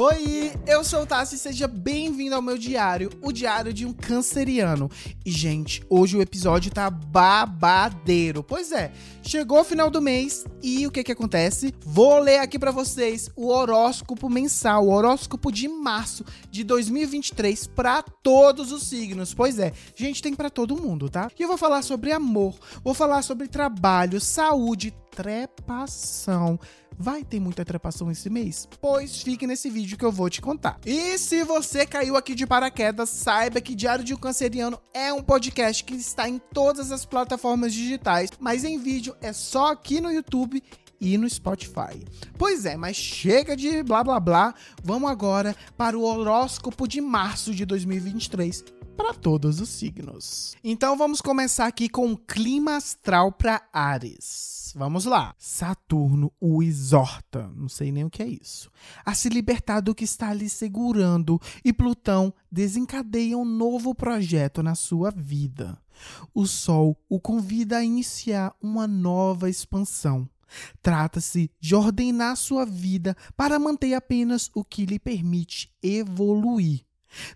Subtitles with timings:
[0.00, 3.92] Oi, eu sou o Tassi e seja bem-vindo ao meu diário, o diário de um
[3.92, 4.88] canceriano.
[5.26, 8.44] E, gente, hoje o episódio tá babadeiro.
[8.44, 8.92] Pois é,
[9.24, 11.74] chegou o final do mês e o que que acontece?
[11.84, 18.00] Vou ler aqui para vocês o horóscopo mensal, o horóscopo de março de 2023 para
[18.00, 19.34] todos os signos.
[19.34, 21.28] Pois é, gente, tem para todo mundo, tá?
[21.36, 22.54] E eu vou falar sobre amor,
[22.84, 26.56] vou falar sobre trabalho, saúde, trepação.
[27.00, 28.68] Vai ter muita trepação esse mês?
[28.80, 30.80] Pois fique nesse vídeo que eu vou te contar.
[30.84, 35.22] E se você caiu aqui de paraquedas, saiba que Diário de um Canceriano é um
[35.22, 40.10] podcast que está em todas as plataformas digitais, mas em vídeo é só aqui no
[40.10, 40.60] YouTube
[41.00, 42.04] e no Spotify.
[42.36, 44.52] Pois é, mas chega de blá blá blá.
[44.82, 48.64] Vamos agora para o horóscopo de março de 2023
[48.96, 50.56] para todos os signos.
[50.64, 54.57] Então vamos começar aqui com o clima astral para Ares.
[54.78, 55.34] Vamos lá.
[55.36, 58.70] Saturno o exorta, não sei nem o que é isso,
[59.04, 64.76] a se libertar do que está lhe segurando e Plutão desencadeia um novo projeto na
[64.76, 65.76] sua vida.
[66.32, 70.30] O Sol o convida a iniciar uma nova expansão.
[70.80, 76.87] Trata-se de ordenar sua vida para manter apenas o que lhe permite evoluir.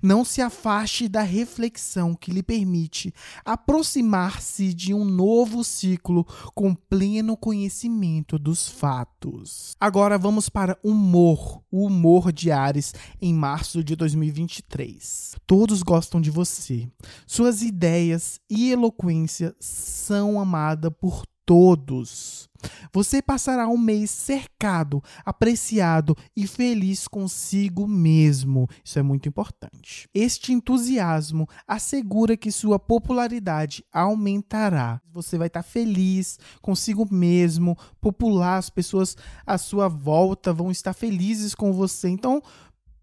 [0.02, 3.12] Não se afaste da reflexão que lhe permite
[3.44, 9.74] aproximar-se de um novo ciclo com pleno conhecimento dos fatos.
[9.80, 15.36] Agora vamos para o humor, o humor de Ares em março de 2023.
[15.46, 16.88] Todos gostam de você.
[17.26, 22.48] Suas ideias e eloquência são amadas por todos.
[22.92, 28.68] Você passará um mês cercado, apreciado e feliz consigo mesmo.
[28.84, 30.08] Isso é muito importante.
[30.14, 35.00] Este entusiasmo assegura que sua popularidade aumentará.
[35.12, 41.54] Você vai estar feliz consigo mesmo, popular, as pessoas à sua volta vão estar felizes
[41.54, 42.08] com você.
[42.08, 42.42] Então,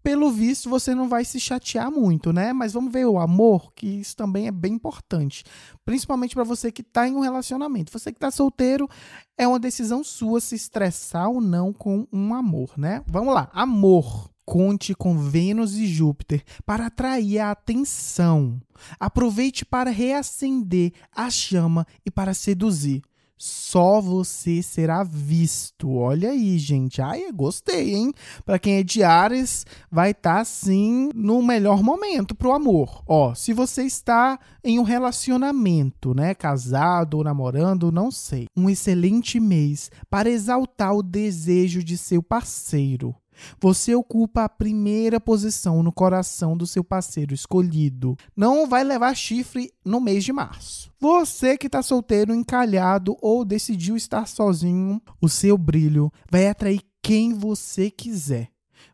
[0.02, 2.52] pelo visto, você não vai se chatear muito, né?
[2.52, 5.44] Mas vamos ver o amor, que isso também é bem importante.
[5.84, 7.92] Principalmente para você que está em um relacionamento.
[7.92, 8.88] Você que está solteiro,
[9.36, 13.02] é uma decisão sua se estressar ou não com um amor, né?
[13.06, 13.50] Vamos lá.
[13.52, 14.30] Amor.
[14.44, 18.60] Conte com Vênus e Júpiter para atrair a atenção.
[18.98, 23.00] Aproveite para reacender a chama e para seduzir
[23.42, 25.90] só você será visto.
[25.94, 27.00] Olha aí, gente.
[27.00, 28.12] Ai, gostei, hein?
[28.44, 33.02] Para quem é de Ares, vai estar tá, assim no melhor momento pro amor.
[33.06, 38.46] Ó, se você está em um relacionamento, né, casado ou namorando, não sei.
[38.54, 43.14] Um excelente mês para exaltar o desejo de seu parceiro.
[43.60, 48.16] Você ocupa a primeira posição no coração do seu parceiro escolhido.
[48.36, 50.90] Não vai levar chifre no mês de março.
[51.00, 57.34] Você que está solteiro, encalhado ou decidiu estar sozinho, o seu brilho vai atrair quem
[57.34, 58.48] você quiser.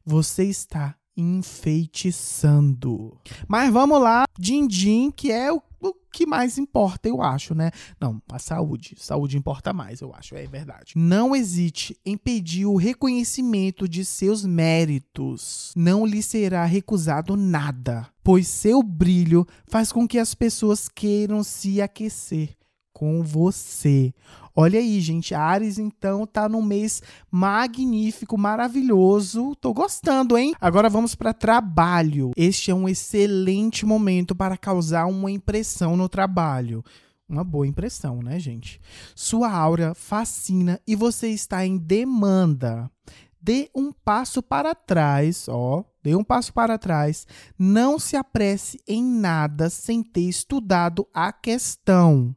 [0.04, 3.16] Você está enfeitiçando.
[3.48, 7.70] Mas vamos lá, din-din, que é o o que mais importa, eu acho, né?
[8.00, 8.94] Não, a saúde.
[8.98, 10.92] Saúde importa mais, eu acho, é verdade.
[10.96, 15.72] Não hesite em pedir o reconhecimento de seus méritos.
[15.76, 21.80] Não lhe será recusado nada, pois seu brilho faz com que as pessoas queiram se
[21.82, 22.55] aquecer
[22.96, 24.14] com você.
[24.54, 29.54] Olha aí, gente, Ares então tá num mês magnífico, maravilhoso.
[29.56, 30.54] Tô gostando, hein?
[30.58, 32.30] Agora vamos para trabalho.
[32.34, 36.82] Este é um excelente momento para causar uma impressão no trabalho.
[37.28, 38.80] Uma boa impressão, né, gente?
[39.14, 42.90] Sua aura fascina e você está em demanda.
[43.38, 47.26] Dê um passo para trás, ó, dê um passo para trás.
[47.58, 52.34] Não se apresse em nada sem ter estudado a questão.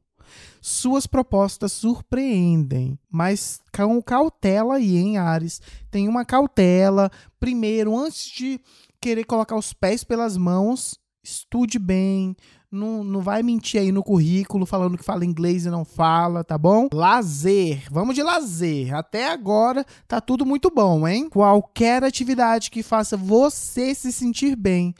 [0.61, 5.61] Suas propostas surpreendem, mas com cautela aí, hein, Ares?
[5.89, 7.09] Tem uma cautela.
[7.39, 8.59] Primeiro, antes de
[9.01, 12.35] querer colocar os pés pelas mãos, estude bem.
[12.71, 16.55] Não, não vai mentir aí no currículo falando que fala inglês e não fala, tá
[16.57, 16.87] bom?
[16.93, 17.87] Lazer.
[17.89, 18.93] Vamos de lazer.
[18.93, 21.29] Até agora tá tudo muito bom, hein?
[21.29, 24.93] Qualquer atividade que faça você se sentir bem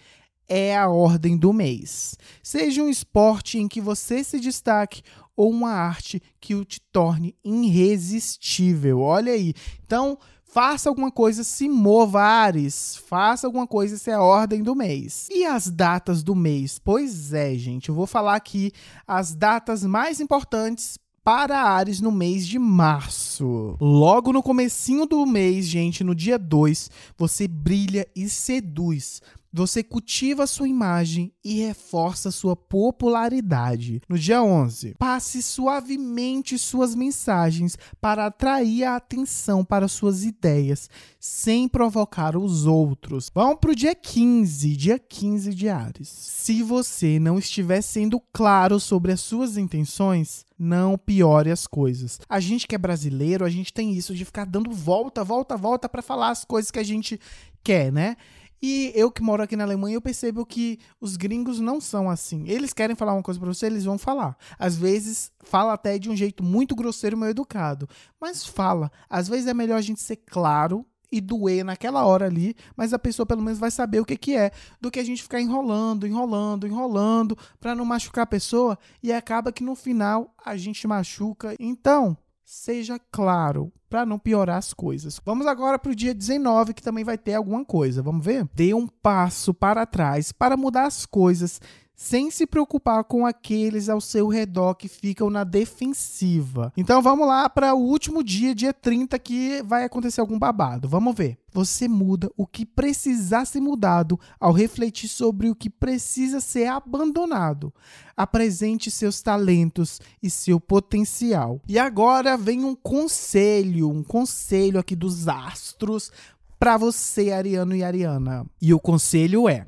[0.48, 2.18] é a ordem do mês.
[2.42, 5.04] Seja um esporte em que você se destaque
[5.40, 9.00] ou uma arte que o te torne irresistível.
[9.00, 9.54] Olha aí.
[9.86, 12.98] Então, faça alguma coisa, se mova, Ares.
[13.08, 15.30] Faça alguma coisa, essa é a ordem do mês.
[15.32, 16.78] E as datas do mês?
[16.78, 18.74] Pois é, gente, eu vou falar aqui
[19.08, 23.78] as datas mais importantes para Ares no mês de março.
[23.80, 29.22] Logo no comecinho do mês, gente, no dia 2, você brilha e seduz
[29.52, 34.00] Você cultiva sua imagem e reforça sua popularidade.
[34.08, 40.88] No dia 11, passe suavemente suas mensagens para atrair a atenção para suas ideias,
[41.20, 43.32] sem provocar os outros.
[43.34, 46.10] Vamos para o dia 15, dia 15 de Ares.
[46.10, 52.20] Se você não estiver sendo claro sobre as suas intenções, não piore as coisas.
[52.30, 55.90] A gente que é brasileiro, a gente tem isso de ficar dando volta, volta, volta
[55.90, 57.20] para falar as coisas que a gente
[57.64, 58.16] quer, né?
[58.62, 62.44] E eu que moro aqui na Alemanha, eu percebo que os gringos não são assim.
[62.48, 64.38] Eles querem falar uma coisa para você, eles vão falar.
[64.58, 67.88] Às vezes, fala até de um jeito muito grosseiro, mal educado.
[68.20, 68.92] Mas fala.
[69.10, 73.00] Às vezes é melhor a gente ser claro e doer naquela hora ali, mas a
[73.00, 76.06] pessoa pelo menos vai saber o que, que é, do que a gente ficar enrolando,
[76.06, 81.56] enrolando, enrolando, para não machucar a pessoa e acaba que no final a gente machuca.
[81.60, 82.16] Então,
[82.52, 85.22] seja claro para não piorar as coisas.
[85.24, 88.02] Vamos agora para o dia 19, que também vai ter alguma coisa.
[88.02, 88.50] Vamos ver?
[88.56, 91.62] Dê um passo para trás para mudar as coisas
[92.00, 96.72] sem se preocupar com aqueles ao seu redor que ficam na defensiva.
[96.78, 100.88] Então vamos lá para o último dia, dia 30, que vai acontecer algum babado.
[100.88, 101.38] Vamos ver.
[101.52, 107.74] Você muda o que precisar ser mudado ao refletir sobre o que precisa ser abandonado.
[108.16, 111.60] Apresente seus talentos e seu potencial.
[111.68, 116.14] E agora vem um conselho, um conselho aqui dos astros
[116.58, 118.46] para você, Ariano e Ariana.
[118.62, 119.68] E o conselho é: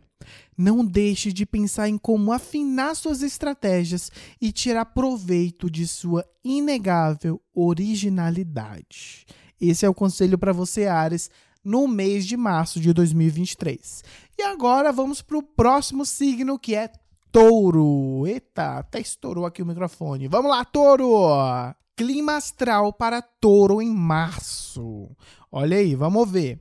[0.61, 7.41] não deixe de pensar em como afinar suas estratégias e tirar proveito de sua inegável
[7.53, 9.25] originalidade.
[9.59, 11.31] Esse é o conselho para você, Ares,
[11.63, 14.03] no mês de março de 2023.
[14.37, 16.91] E agora vamos para o próximo signo, que é
[17.31, 18.27] Touro.
[18.27, 20.27] Eita, até estourou aqui o microfone.
[20.27, 21.73] Vamos lá, Touro!
[21.95, 25.09] Clima astral para Touro em março.
[25.51, 26.59] Olha aí, vamos ver.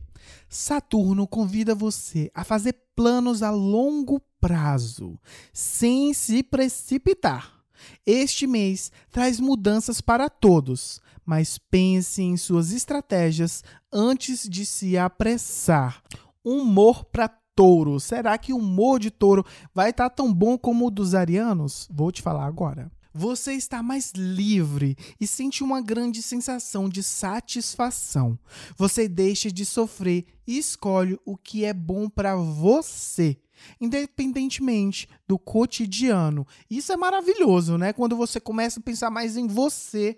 [0.51, 5.17] Saturno convida você a fazer planos a longo prazo,
[5.53, 7.63] sem se precipitar.
[8.05, 13.63] Este mês traz mudanças para todos, mas pense em suas estratégias
[13.93, 16.03] antes de se apressar.
[16.45, 18.01] Humor para touro.
[18.01, 21.89] Será que o humor de touro vai estar tão bom como o dos arianos?
[21.93, 28.39] Vou te falar agora você está mais livre e sente uma grande sensação de satisfação.
[28.77, 33.37] Você deixa de sofrer e escolhe o que é bom para você,
[33.81, 36.47] independentemente do cotidiano.
[36.71, 37.93] Isso é maravilhoso, né?
[37.93, 40.17] Quando você começa a pensar mais em você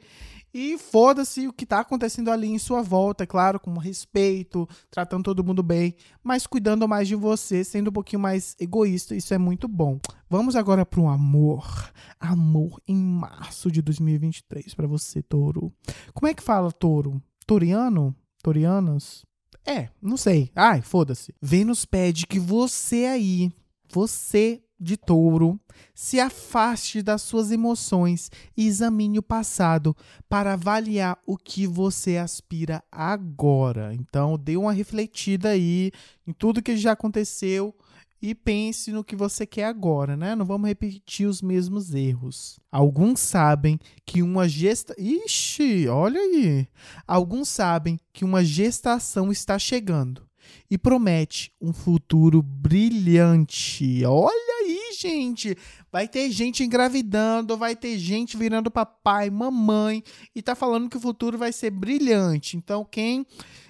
[0.54, 5.24] e foda-se o que está acontecendo ali em sua volta, é claro, com respeito, tratando
[5.24, 9.14] todo mundo bem, mas cuidando mais de você, sendo um pouquinho mais egoísta.
[9.14, 9.98] Isso é muito bom.
[10.28, 11.92] Vamos agora para o amor.
[12.20, 15.72] Amor em março de 2023 para você, touro.
[16.12, 17.22] Como é que fala touro?
[17.46, 18.14] Toriano?
[18.42, 19.24] Torianas?
[19.64, 20.50] É, não sei.
[20.54, 21.34] Ai, foda-se.
[21.40, 23.52] Vênus pede que você aí,
[23.90, 25.60] você de touro,
[25.94, 29.96] se afaste das suas emoções e examine o passado
[30.28, 33.94] para avaliar o que você aspira agora.
[33.94, 35.92] Então, dê uma refletida aí
[36.26, 37.74] em tudo que já aconteceu
[38.20, 40.34] e pense no que você quer agora, né?
[40.34, 42.58] Não vamos repetir os mesmos erros.
[42.70, 44.94] Alguns sabem que uma gesta.
[44.96, 46.68] Ixi, olha aí!
[47.06, 50.31] Alguns sabem que uma gestação está chegando
[50.70, 54.04] e promete um futuro brilhante.
[54.04, 54.52] Olha
[55.02, 55.56] gente.
[55.90, 60.02] Vai ter gente engravidando, vai ter gente virando papai, mamãe
[60.34, 62.56] e tá falando que o futuro vai ser brilhante.
[62.56, 63.26] Então, quem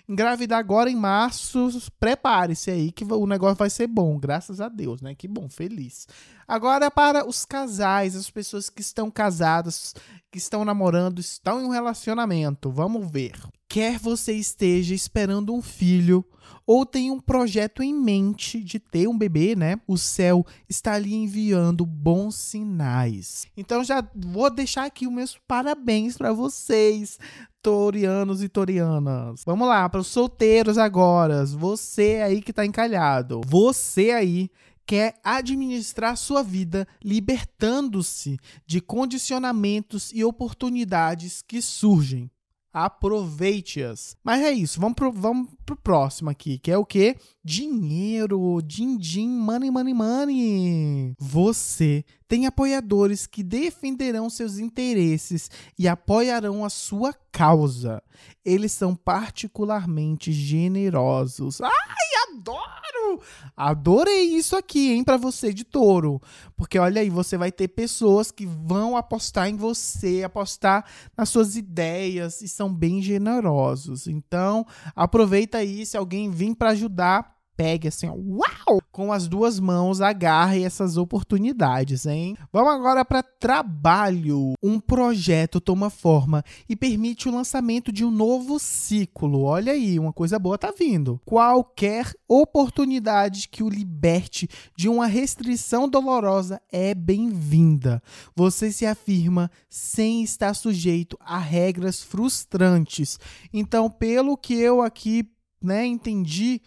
[0.08, 5.00] engravidar agora em março, prepare-se aí que o negócio vai ser bom, graças a Deus,
[5.00, 5.14] né?
[5.14, 6.06] Que bom, feliz.
[6.46, 9.94] Agora para os casais, as pessoas que estão casadas,
[10.30, 12.70] que estão namorando, estão em um relacionamento.
[12.70, 13.32] Vamos ver.
[13.68, 16.24] Quer você esteja esperando um filho
[16.66, 19.80] ou tem um projeto em mente de ter um bebê, né?
[19.86, 23.46] O céu está ali enviando bons sinais.
[23.56, 27.18] Então já vou deixar aqui os meus parabéns para vocês,
[27.62, 29.42] torianos e torianas.
[29.44, 31.44] Vamos lá, para os solteiros agora.
[31.46, 33.40] Você aí que está encalhado.
[33.46, 34.50] Você aí
[34.84, 42.30] quer administrar sua vida libertando-se de condicionamentos e oportunidades que surgem
[42.72, 44.16] aproveite-as.
[44.24, 47.16] Mas é isso, vamos pro, vamos pro próximo aqui, que é o que?
[47.44, 51.14] Dinheiro, din-din, money, money, money.
[51.18, 58.02] Você tem apoiadores que defenderão seus interesses e apoiarão a sua causa.
[58.44, 61.60] Eles são particularmente generosos.
[61.60, 62.01] Ai,
[62.32, 63.20] adoro!
[63.56, 66.20] Adorei isso aqui, hein, para você de touro.
[66.56, 70.84] Porque olha aí, você vai ter pessoas que vão apostar em você, apostar
[71.16, 74.06] nas suas ideias e são bem generosos.
[74.06, 78.80] Então, aproveita aí, se alguém vir para ajudar, pegue assim, ó, uau!
[78.90, 82.36] Com as duas mãos agarre essas oportunidades, hein?
[82.52, 84.52] Vamos agora para trabalho.
[84.62, 89.42] Um projeto toma forma e permite o lançamento de um novo ciclo.
[89.42, 91.20] Olha aí, uma coisa boa tá vindo.
[91.24, 98.02] Qualquer oportunidade que o liberte de uma restrição dolorosa é bem-vinda.
[98.34, 103.18] Você se afirma sem estar sujeito a regras frustrantes.
[103.52, 105.28] Então, pelo que eu aqui,
[105.62, 106.60] né, entendi,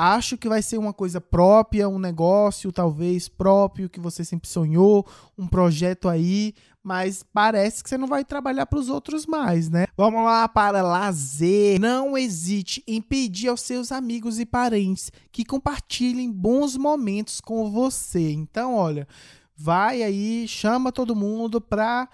[0.00, 5.04] Acho que vai ser uma coisa própria, um negócio talvez próprio que você sempre sonhou,
[5.36, 9.86] um projeto aí, mas parece que você não vai trabalhar para os outros mais, né?
[9.96, 11.80] Vamos lá para lazer.
[11.80, 18.30] Não hesite em pedir aos seus amigos e parentes que compartilhem bons momentos com você.
[18.30, 19.04] Então, olha,
[19.56, 22.08] vai aí, chama todo mundo para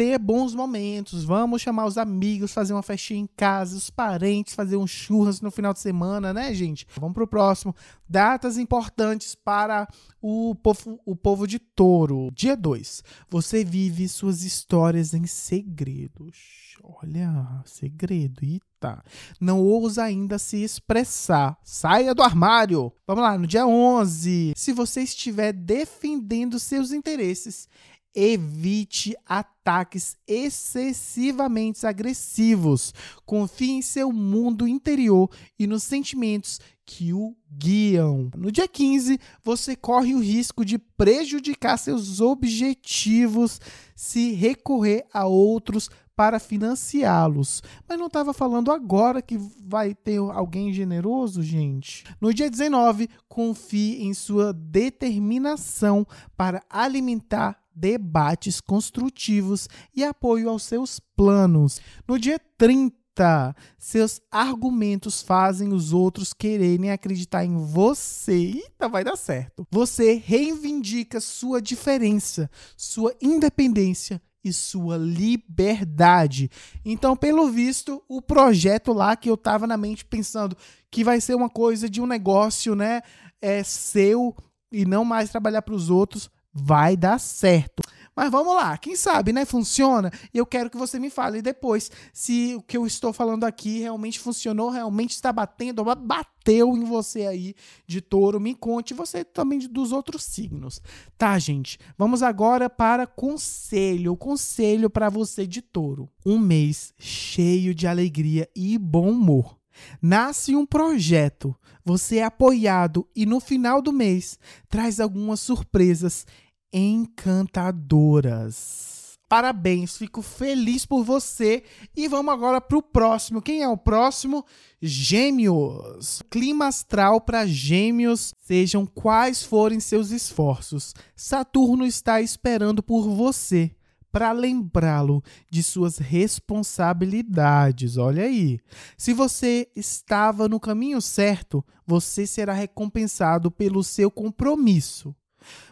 [0.00, 1.24] ter bons momentos.
[1.24, 5.50] Vamos chamar os amigos, fazer uma festinha em casa, os parentes, fazer um churras no
[5.50, 6.86] final de semana, né, gente?
[6.98, 7.76] Vamos pro próximo.
[8.08, 9.86] Datas importantes para
[10.18, 12.30] o povo, o povo de touro.
[12.32, 13.04] Dia 2.
[13.28, 16.70] Você vive suas histórias em segredos.
[16.82, 18.42] Olha, segredo.
[18.42, 19.04] Eita.
[19.38, 21.58] Não ousa ainda se expressar.
[21.62, 22.90] Saia do armário.
[23.06, 24.54] Vamos lá, no dia 11.
[24.56, 27.68] Se você estiver defendendo seus interesses,
[28.14, 32.92] Evite ataques excessivamente agressivos.
[33.24, 38.30] Confie em seu mundo interior e nos sentimentos que o guiam.
[38.36, 43.60] No dia 15, você corre o risco de prejudicar seus objetivos
[43.94, 47.62] se recorrer a outros para financiá-los.
[47.88, 52.04] Mas não estava falando agora que vai ter alguém generoso, gente?
[52.20, 61.00] No dia 19, confie em sua determinação para alimentar debates construtivos e apoio aos seus
[61.16, 61.80] planos.
[62.06, 68.32] No dia 30, seus argumentos fazem os outros quererem acreditar em você.
[68.32, 69.66] Eita, vai dar certo.
[69.70, 76.50] Você reivindica sua diferença, sua independência e sua liberdade.
[76.84, 80.56] Então, pelo visto, o projeto lá que eu tava na mente pensando
[80.90, 83.02] que vai ser uma coisa de um negócio, né,
[83.40, 84.34] é seu
[84.72, 87.82] e não mais trabalhar para os outros, vai dar certo.
[88.14, 89.44] Mas vamos lá, quem sabe, né?
[89.44, 90.10] Funciona.
[90.34, 93.80] E eu quero que você me fale depois se o que eu estou falando aqui
[93.80, 97.54] realmente funcionou, realmente está batendo, bateu em você aí
[97.86, 98.40] de touro.
[98.40, 100.82] Me conte você também dos outros signos.
[101.16, 101.78] Tá, gente?
[101.96, 104.16] Vamos agora para conselho.
[104.16, 106.10] Conselho para você de touro.
[106.26, 109.59] Um mês cheio de alegria e bom humor.
[110.00, 116.26] Nasce um projeto, você é apoiado e no final do mês traz algumas surpresas
[116.72, 119.00] encantadoras.
[119.30, 121.62] Parabéns, fico feliz por você.
[121.96, 123.40] E vamos agora para o próximo.
[123.40, 124.44] Quem é o próximo?
[124.82, 126.20] Gêmeos.
[126.28, 130.92] Clima astral para Gêmeos, sejam quais forem seus esforços.
[131.14, 133.70] Saturno está esperando por você
[134.10, 137.96] para lembrá-lo de suas responsabilidades.
[137.96, 138.58] Olha aí.
[138.96, 145.14] Se você estava no caminho certo, você será recompensado pelo seu compromisso.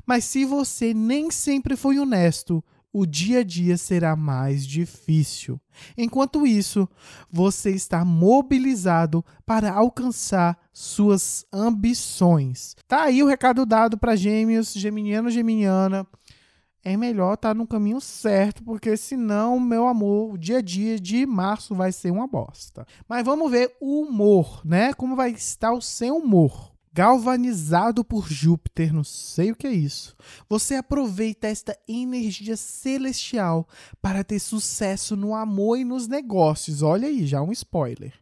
[0.07, 5.61] Mas se você nem sempre foi honesto, o dia a dia será mais difícil.
[5.97, 6.88] Enquanto isso,
[7.30, 12.75] você está mobilizado para alcançar suas ambições.
[12.87, 16.07] Tá aí o recado dado para gêmeos, geminiano, geminiana
[16.88, 20.99] é melhor estar tá no caminho certo, porque senão, meu amor, o dia a dia
[20.99, 22.87] de março vai ser uma bosta.
[23.09, 24.92] Mas vamos ver o humor, né?
[24.95, 30.16] Como vai estar o seu humor galvanizado por Júpiter, não sei o que é isso.
[30.49, 33.68] Você aproveita esta energia celestial
[34.02, 36.83] para ter sucesso no amor e nos negócios.
[36.83, 38.14] Olha aí, já um spoiler.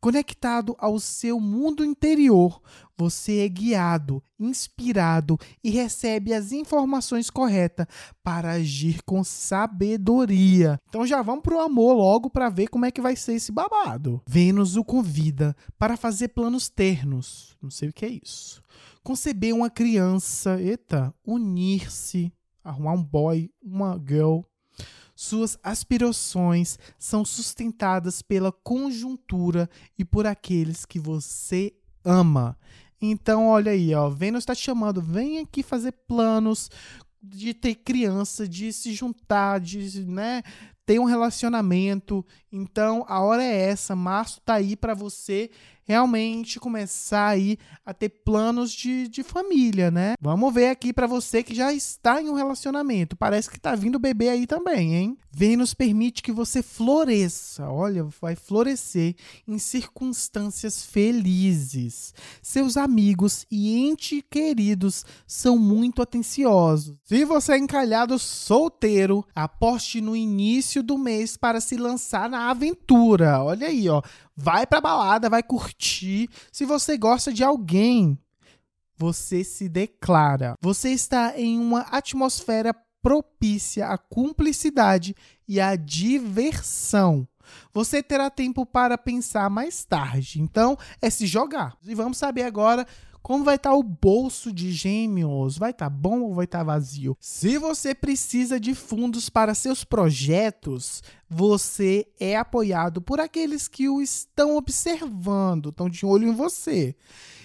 [0.00, 2.60] Conectado ao seu mundo interior,
[2.96, 7.86] você é guiado, inspirado e recebe as informações corretas
[8.22, 10.78] para agir com sabedoria.
[10.88, 14.20] Então já vamos pro amor logo para ver como é que vai ser esse babado.
[14.26, 17.56] Vênus o convida para fazer planos ternos.
[17.62, 18.62] Não sei o que é isso.
[19.02, 24.40] Conceber uma criança, eita, unir-se, arrumar um boy, uma girl,
[25.22, 31.72] suas aspirações são sustentadas pela conjuntura e por aqueles que você
[32.04, 32.58] ama.
[33.00, 36.70] Então, olha aí, ó, Vênus está te chamando, vem aqui fazer planos
[37.22, 40.42] de ter criança, de se juntar, de, né,
[40.84, 42.26] ter um relacionamento.
[42.50, 43.94] Então, a hora é essa.
[43.94, 45.50] Março tá aí para você
[45.84, 50.14] realmente começar aí a ter planos de, de família, né?
[50.20, 53.16] Vamos ver aqui para você que já está em um relacionamento.
[53.16, 55.18] Parece que tá vindo bebê aí também, hein?
[55.34, 57.68] Vênus permite que você floresça.
[57.68, 59.16] Olha, vai florescer
[59.48, 62.14] em circunstâncias felizes.
[62.42, 66.96] Seus amigos e entes queridos são muito atenciosos.
[67.04, 73.42] Se você é encalhado solteiro, aposte no início do mês para se lançar na aventura.
[73.42, 74.02] Olha aí, ó.
[74.36, 76.28] Vai pra balada, vai curtir.
[76.50, 78.18] Se você gosta de alguém,
[78.96, 80.56] você se declara.
[80.60, 85.14] Você está em uma atmosfera propícia à cumplicidade
[85.46, 87.26] e à diversão.
[87.74, 90.40] Você terá tempo para pensar mais tarde.
[90.40, 91.76] Então, é se jogar.
[91.84, 92.86] E vamos saber agora
[93.22, 95.56] como vai estar tá o bolso de gêmeos?
[95.56, 97.16] Vai estar tá bom ou vai estar tá vazio?
[97.20, 104.02] Se você precisa de fundos para seus projetos, você é apoiado por aqueles que o
[104.02, 106.96] estão observando, estão de olho em você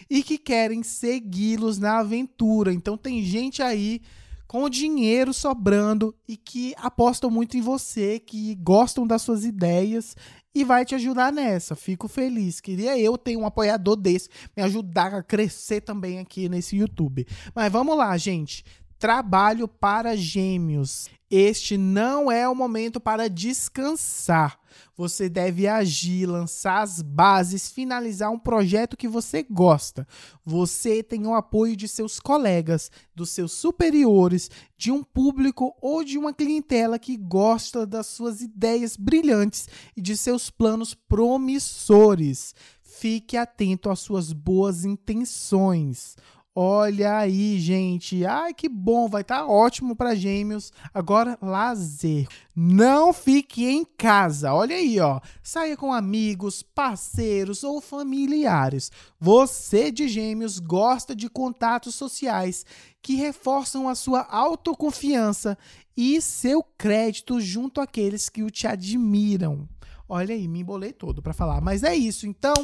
[0.10, 2.74] e que querem segui-los na aventura.
[2.74, 4.02] Então tem gente aí
[4.48, 10.16] com dinheiro sobrando e que apostam muito em você, que gostam das suas ideias
[10.58, 11.76] e vai te ajudar nessa.
[11.76, 12.60] Fico feliz.
[12.60, 17.28] Queria eu ter um apoiador desse, me ajudar a crescer também aqui nesse YouTube.
[17.54, 18.66] Mas vamos lá, gente.
[19.00, 21.08] Trabalho para gêmeos.
[21.30, 24.58] Este não é o momento para descansar.
[24.96, 30.08] Você deve agir, lançar as bases, finalizar um projeto que você gosta.
[30.44, 36.18] Você tem o apoio de seus colegas, dos seus superiores, de um público ou de
[36.18, 42.56] uma clientela que gosta das suas ideias brilhantes e de seus planos promissores.
[42.82, 46.16] Fique atento às suas boas intenções.
[46.60, 48.26] Olha aí, gente.
[48.26, 50.74] Ai, que bom, vai estar tá ótimo para gêmeos.
[50.92, 52.28] Agora, lazer.
[52.56, 54.52] Não fique em casa.
[54.52, 55.20] Olha aí, ó.
[55.44, 58.92] Saia com amigos, parceiros ou familiares.
[59.20, 62.66] Você de gêmeos gosta de contatos sociais
[63.04, 65.56] que reforçam a sua autoconfiança
[65.96, 69.70] e seu crédito junto àqueles que o te admiram.
[70.10, 72.26] Olha aí, me embolei todo para falar, mas é isso.
[72.26, 72.56] Então,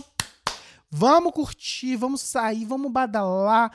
[0.95, 3.71] Vamos curtir, vamos sair, vamos badalar.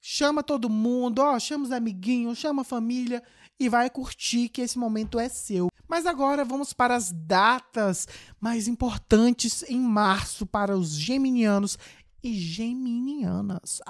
[0.00, 3.22] Chama todo mundo, ó, chama os amiguinhos, chama a família
[3.60, 5.68] e vai curtir que esse momento é seu.
[5.86, 8.08] Mas agora vamos para as datas
[8.40, 11.78] mais importantes em março para os geminianos
[12.22, 13.80] e geminianas.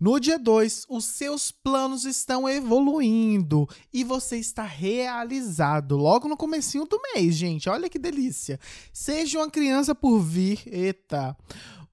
[0.00, 6.86] No dia 2, os seus planos estão evoluindo e você está realizado logo no comecinho
[6.86, 7.68] do mês, gente.
[7.68, 8.58] Olha que delícia.
[8.92, 11.36] Seja uma criança por vir, eita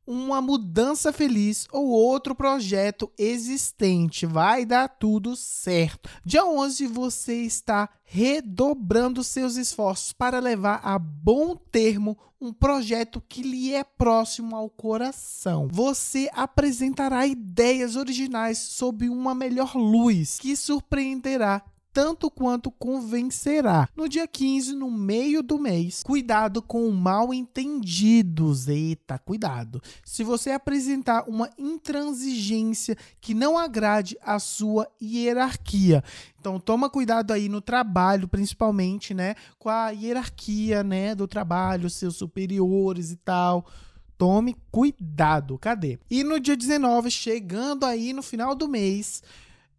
[0.05, 4.25] uma mudança feliz ou outro projeto existente.
[4.25, 6.09] Vai dar tudo certo.
[6.23, 13.41] Dia 11 você está redobrando seus esforços para levar a bom termo um projeto que
[13.41, 15.67] lhe é próximo ao coração.
[15.71, 21.63] Você apresentará ideias originais sob uma melhor luz que surpreenderá
[21.95, 23.87] tanto quanto convencerá.
[23.95, 28.67] No dia 15, no meio do mês, cuidado com mal entendidos.
[28.67, 29.81] Eita, cuidado.
[30.03, 36.03] Se você apresentar uma intransigência que não agrade a sua hierarquia.
[36.37, 42.17] Então toma cuidado aí no trabalho, principalmente, né, com a hierarquia, né, do trabalho, seus
[42.17, 43.65] superiores e tal.
[44.17, 45.57] Tome cuidado.
[45.57, 45.97] Cadê?
[46.11, 49.23] E no dia 19, chegando aí no final do mês,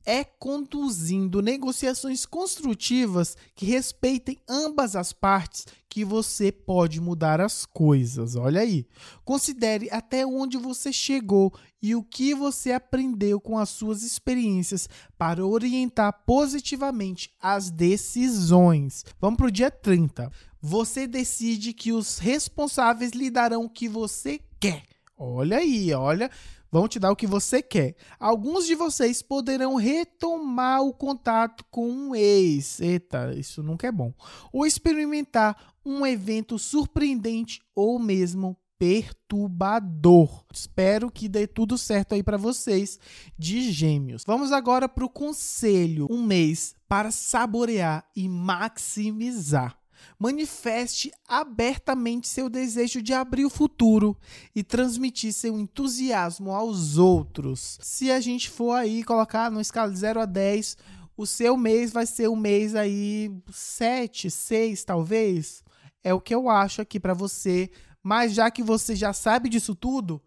[0.07, 8.37] é conduzindo negociações construtivas que respeitem ambas as partes que você pode mudar as coisas.
[8.37, 8.87] Olha aí.
[9.25, 14.89] Considere até onde você chegou e o que você aprendeu com as suas experiências
[15.19, 19.05] para orientar positivamente as decisões.
[19.21, 20.31] Vamos para o dia 30.
[20.61, 24.85] Você decide que os responsáveis lhe darão o que você quer.
[25.19, 26.31] Olha aí, olha
[26.71, 27.97] vão te dar o que você quer.
[28.19, 32.81] Alguns de vocês poderão retomar o contato com um ex.
[32.81, 34.13] Eita, isso nunca é bom.
[34.53, 40.45] Ou experimentar um evento surpreendente ou mesmo perturbador.
[40.53, 42.99] Espero que dê tudo certo aí para vocês
[43.39, 44.23] de Gêmeos.
[44.27, 49.79] Vamos agora para o conselho, um mês para saborear e maximizar.
[50.19, 54.17] Manifeste abertamente seu desejo de abrir o futuro
[54.55, 57.79] e transmitir seu entusiasmo aos outros.
[57.81, 60.77] Se a gente for aí colocar no escala de 0 a 10,
[61.17, 65.65] o seu mês vai ser um mês aí 7, 6 talvez.
[66.05, 67.71] É o que eu acho aqui para você.
[68.03, 70.23] Mas já que você já sabe disso tudo,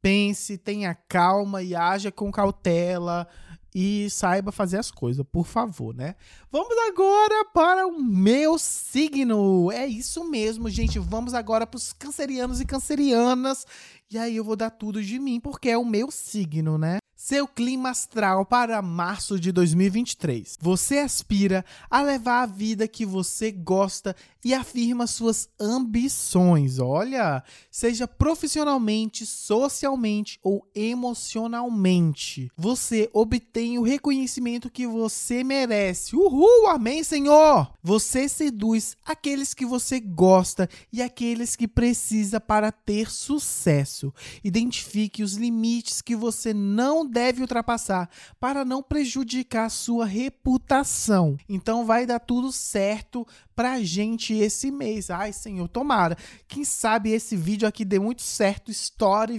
[0.00, 3.26] pense, tenha calma e haja com cautela
[3.74, 6.16] e saiba fazer as coisas, por favor, né?
[6.50, 9.70] Vamos agora para o meu signo.
[9.70, 10.98] É isso mesmo, gente.
[10.98, 13.66] Vamos agora para os cancerianos e cancerianas.
[14.10, 16.98] E aí eu vou dar tudo de mim, porque é o meu signo, né?
[17.22, 20.56] Seu clima astral para março de 2023.
[20.58, 26.78] Você aspira a levar a vida que você gosta e afirma suas ambições.
[26.78, 32.50] Olha, seja profissionalmente, socialmente ou emocionalmente.
[32.56, 36.16] Você obtém o reconhecimento que você merece.
[36.16, 37.70] Uhul, amém, Senhor!
[37.82, 44.10] Você seduz aqueles que você gosta e aqueles que precisa para ter sucesso.
[44.42, 51.36] Identifique os limites que você não deve ultrapassar para não prejudicar sua reputação.
[51.48, 55.10] Então vai dar tudo certo pra gente esse mês.
[55.10, 56.16] Ai, Senhor, tomara.
[56.48, 59.38] Quem sabe esse vídeo aqui dê muito certo, história e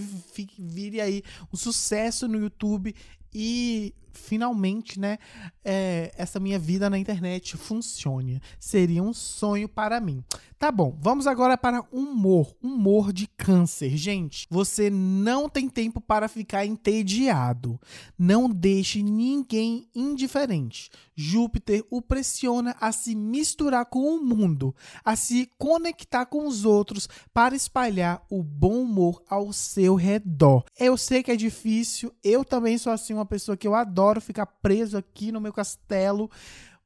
[0.60, 2.94] vire aí um sucesso no YouTube
[3.34, 5.18] e finalmente, né,
[5.64, 8.42] é, essa minha vida na internet funcione.
[8.60, 10.24] Seria um sonho para mim.
[10.58, 12.56] Tá bom, vamos agora para humor.
[12.62, 13.98] Humor de câncer.
[13.98, 17.80] Gente, você não tem tempo para ficar entediado.
[18.18, 20.92] Não deixe ninguém indiferente.
[21.16, 27.08] Júpiter o pressiona a se misturar com o mundo, a se conectar com os outros
[27.34, 30.64] para espalhar o bom humor ao seu redor.
[30.80, 34.46] Eu sei que é difícil, eu também sou assim uma pessoa que eu adoro ficar
[34.46, 36.30] preso aqui no meu castelo,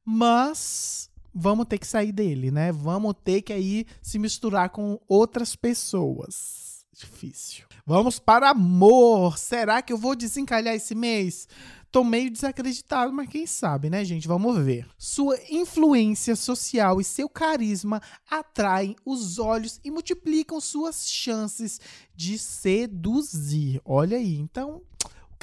[0.04, 2.70] mas vamos ter que sair dele, né?
[2.70, 6.86] Vamos ter que aí se misturar com outras pessoas.
[6.92, 7.66] Difícil.
[7.84, 9.36] Vamos para amor.
[9.36, 11.46] Será que eu vou desencalhar esse mês?
[11.92, 14.26] Tô meio desacreditado, mas quem sabe, né, gente?
[14.26, 14.86] Vamos ver.
[14.98, 21.80] Sua influência social e seu carisma atraem os olhos e multiplicam suas chances
[22.14, 23.80] de seduzir.
[23.84, 24.36] Olha aí.
[24.36, 24.82] Então,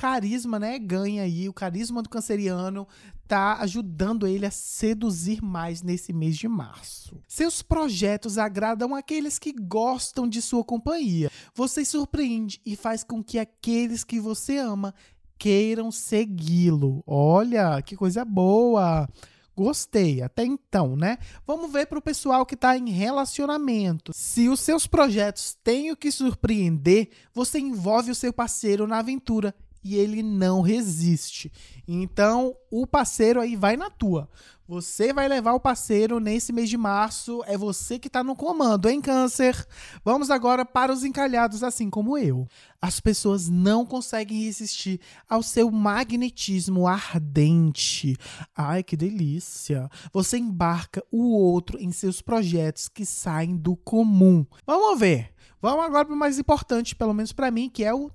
[0.04, 2.86] carisma, né, ganha aí, o carisma do canceriano
[3.26, 7.22] tá ajudando ele a seduzir mais nesse mês de março.
[7.26, 11.32] Seus projetos agradam aqueles que gostam de sua companhia.
[11.56, 14.94] Você surpreende e faz com que aqueles que você ama
[15.38, 17.02] queiram segui-lo.
[17.08, 19.08] Olha, que coisa boa!
[19.56, 21.18] Gostei, até então, né?
[21.48, 24.12] Vamos ver para o pessoal que está em relacionamento.
[24.14, 29.56] Se os seus projetos têm o que surpreender, você envolve o seu parceiro na aventura
[29.84, 31.52] e ele não resiste.
[31.88, 34.30] Então, o parceiro aí vai na tua.
[34.66, 38.90] Você vai levar o parceiro nesse mês de março, é você que está no comando,
[38.90, 39.68] hein, Câncer?
[40.06, 42.48] Vamos agora para os encalhados, assim como eu.
[42.82, 48.16] As pessoas não conseguem resistir ao seu magnetismo ardente.
[48.56, 49.90] Ai, que delícia!
[50.14, 54.46] Você embarca o outro em seus projetos que saem do comum.
[54.66, 55.34] Vamos ver.
[55.62, 58.12] Vamos agora para o mais importante, pelo menos para mim, que é o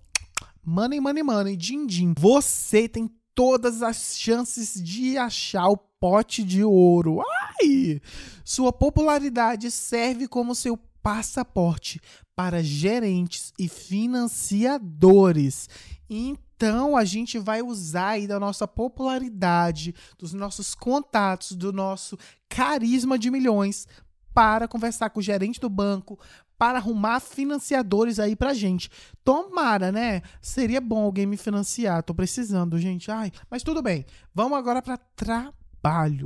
[0.71, 2.13] Money, money, money, din, din.
[2.19, 7.23] Você tem todas as chances de achar o pote de ouro.
[7.63, 8.03] Ai!
[8.45, 11.99] Sua popularidade serve como seu passaporte
[12.37, 15.71] para gerentes e financiadores.
[16.07, 23.19] Então a gente vai usar aí da nossa popularidade, dos nossos contatos, do nosso carisma
[23.19, 23.89] de milhões
[24.35, 26.19] para conversar com o gerente do banco,
[26.59, 28.91] para arrumar financiadores aí pra gente.
[29.25, 30.23] Tomara, né?
[30.43, 32.03] Seria bom alguém me financiar.
[32.03, 33.11] Tô precisando, gente.
[33.11, 34.05] Ai, mas tudo bem.
[34.35, 35.55] Vamos agora para trabalho.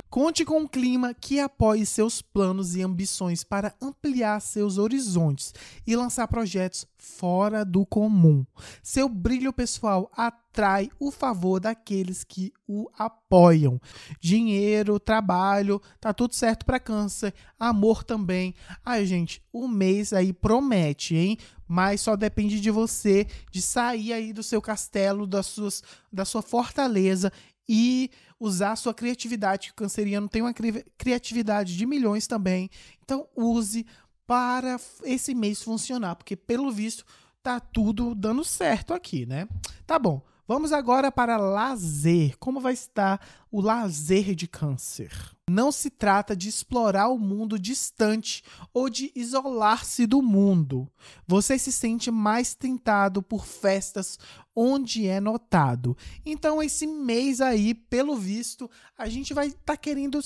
[0.09, 5.53] Conte com um clima que apoie seus planos e ambições para ampliar seus horizontes
[5.85, 8.45] e lançar projetos fora do comum.
[8.81, 13.79] Seu brilho pessoal atrai o favor daqueles que o apoiam.
[14.19, 18.53] Dinheiro, trabalho, tá tudo certo para câncer, amor também.
[18.85, 21.37] Ai, gente, o mês aí promete, hein?
[21.67, 26.41] Mas só depende de você de sair aí do seu castelo, das suas, da sua
[26.41, 27.31] fortaleza
[27.67, 32.69] e usar a sua criatividade, que o canceriano tem uma cri criatividade de milhões também.
[33.03, 33.85] Então use
[34.25, 37.05] para esse mês funcionar, porque pelo visto
[37.41, 39.47] tá tudo dando certo aqui, né?
[39.85, 40.21] Tá bom.
[40.45, 42.37] Vamos agora para lazer.
[42.37, 45.09] Como vai estar o lazer de câncer?
[45.49, 50.91] Não se trata de explorar o mundo distante ou de isolar-se do mundo.
[51.25, 54.19] Você se sente mais tentado por festas
[54.53, 55.95] onde é notado.
[56.25, 60.19] Então, esse mês aí, pelo visto, a gente vai estar tá querendo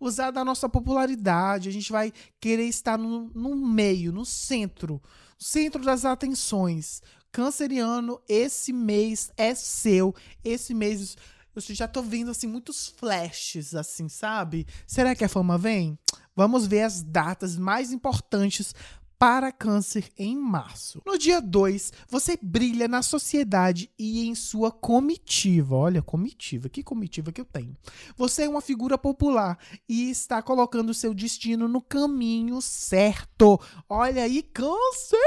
[0.00, 5.00] usar da nossa popularidade, a gente vai querer estar no, no meio, no centro,
[5.38, 7.00] centro das atenções
[7.32, 10.14] canceriano, esse mês é seu.
[10.44, 11.16] Esse mês
[11.54, 14.66] eu já tô vendo assim muitos flashes assim, sabe?
[14.86, 15.98] Será que a fama vem?
[16.36, 18.74] Vamos ver as datas mais importantes
[19.18, 21.00] para Câncer em março.
[21.06, 25.76] No dia 2, você brilha na sociedade e em sua comitiva.
[25.76, 27.76] Olha, comitiva, que comitiva que eu tenho.
[28.16, 29.56] Você é uma figura popular
[29.88, 33.60] e está colocando seu destino no caminho certo.
[33.88, 35.18] Olha aí, Câncer!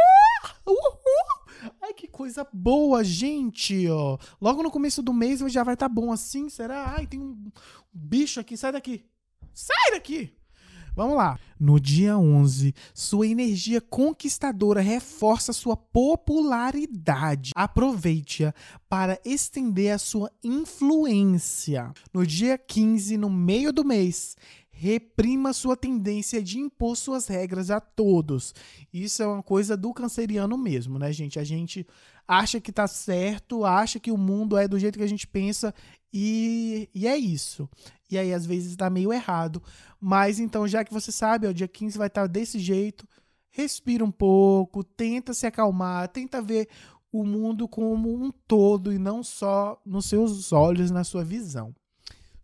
[0.68, 1.45] Uhul!
[1.82, 3.88] Ai, que coisa boa, gente!
[3.90, 4.18] Ó.
[4.42, 6.96] Logo no começo do mês já vai estar tá bom assim, será?
[6.96, 7.52] Ai, tem um
[7.94, 9.06] bicho aqui, sai daqui!
[9.54, 10.36] Sai daqui!
[10.96, 11.38] Vamos lá.
[11.60, 17.52] No dia 11, sua energia conquistadora reforça sua popularidade.
[17.54, 18.54] Aproveite-a
[18.88, 21.92] para estender a sua influência.
[22.14, 24.38] No dia 15, no meio do mês,
[24.78, 28.54] reprima sua tendência de impor suas regras a todos.
[28.94, 31.40] Isso é uma coisa do canceriano mesmo, né, gente?
[31.40, 31.88] A gente
[32.28, 35.74] acha que tá certo, acha que o mundo é do jeito que a gente pensa
[36.14, 37.70] e, e é isso.
[38.12, 39.64] E aí, às vezes, dá meio errado.
[40.00, 43.08] Mas então, já que você sabe, o dia 15 vai estar desse jeito,
[43.50, 46.68] respira um pouco, tenta se acalmar, tenta ver
[47.14, 51.74] o mundo como um todo e não só nos seus olhos, na sua visão.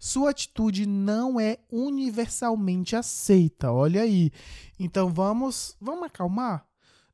[0.04, 4.32] Sua atitude não é universalmente aceita, olha aí.
[4.80, 6.66] Então vamos, vamos acalmar.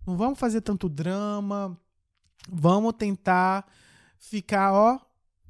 [0.05, 1.77] Não vamos fazer tanto drama.
[2.49, 3.69] Vamos tentar
[4.17, 5.01] ficar, ó,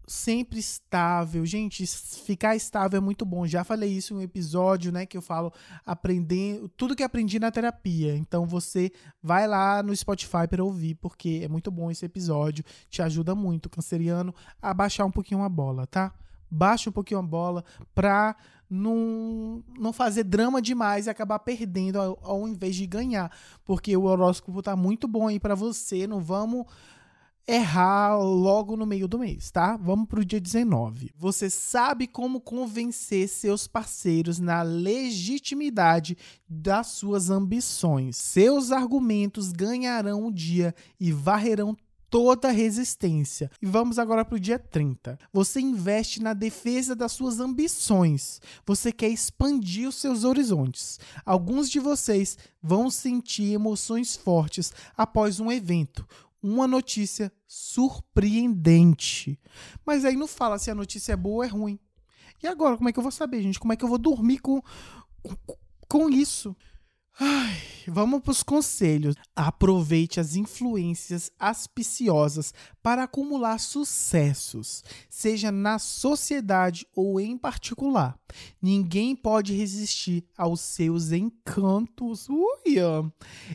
[0.07, 1.45] sempre estável.
[1.45, 3.45] Gente, ficar estável é muito bom.
[3.45, 5.53] Já falei isso em um episódio, né, que eu falo
[5.85, 8.17] aprender tudo que aprendi na terapia.
[8.17, 13.03] Então você vai lá no Spotify para ouvir, porque é muito bom esse episódio, te
[13.03, 16.11] ajuda muito, canceriano, a baixar um pouquinho a bola, tá?
[16.49, 18.35] Baixa um pouquinho a bola pra
[18.69, 23.31] não, não fazer drama demais e acabar perdendo ao, ao invés de ganhar.
[23.63, 26.65] Porque o horóscopo tá muito bom aí para você, não vamos
[27.47, 29.77] errar logo no meio do mês, tá?
[29.77, 31.11] Vamos pro dia 19.
[31.15, 38.17] Você sabe como convencer seus parceiros na legitimidade das suas ambições.
[38.17, 41.75] Seus argumentos ganharão o dia e varrerão
[42.09, 43.51] toda resistência.
[43.61, 45.17] E vamos agora para o dia 30.
[45.31, 48.41] Você investe na defesa das suas ambições.
[48.65, 50.99] Você quer expandir os seus horizontes.
[51.25, 56.07] Alguns de vocês vão sentir emoções fortes após um evento,
[56.41, 59.39] uma notícia surpreendente.
[59.85, 61.79] Mas aí não fala se a notícia é boa ou é ruim.
[62.41, 63.59] E agora, como é que eu vou saber, gente?
[63.59, 64.61] Como é que eu vou dormir com,
[65.87, 66.55] com isso?
[67.19, 69.15] Ai, vamos para os conselhos.
[69.35, 72.53] Aproveite as influências auspiciosas
[72.83, 78.15] para acumular sucessos, seja na sociedade ou em particular.
[78.61, 82.27] Ninguém pode resistir aos seus encantos.
[82.29, 83.11] Uia.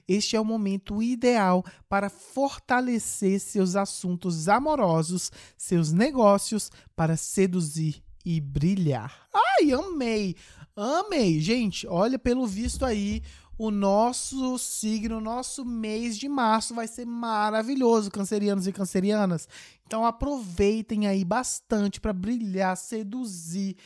[0.08, 8.40] Este é o momento ideal para fortalecer seus assuntos amorosos, seus negócios, para seduzir e
[8.40, 9.28] brilhar.
[9.32, 10.34] Ai, amei!
[10.74, 11.38] Amei!
[11.38, 13.22] Gente, olha pelo visto aí
[13.58, 19.48] o nosso signo, o nosso mês de março vai ser maravilhoso, cancerianos e cancerianas.
[19.86, 23.76] Então aproveitem aí bastante para brilhar, seduzir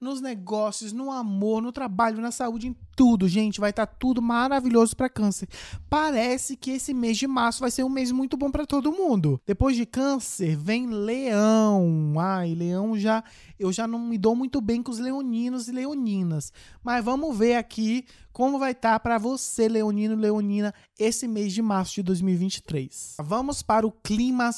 [0.00, 3.60] nos negócios, no amor, no trabalho, na saúde, em tudo, gente.
[3.60, 5.48] Vai estar tá tudo maravilhoso para câncer.
[5.88, 9.40] Parece que esse mês de março vai ser um mês muito bom para todo mundo.
[9.46, 12.14] Depois de câncer, vem leão.
[12.18, 13.24] Ai, leão já.
[13.58, 16.52] Eu já não me dou muito bem com os leoninos e leoninas.
[16.82, 18.04] Mas vamos ver aqui
[18.36, 23.16] como vai estar tá para você, leonino e leonina, esse mês de março de 2023.
[23.18, 24.50] Vamos para o clima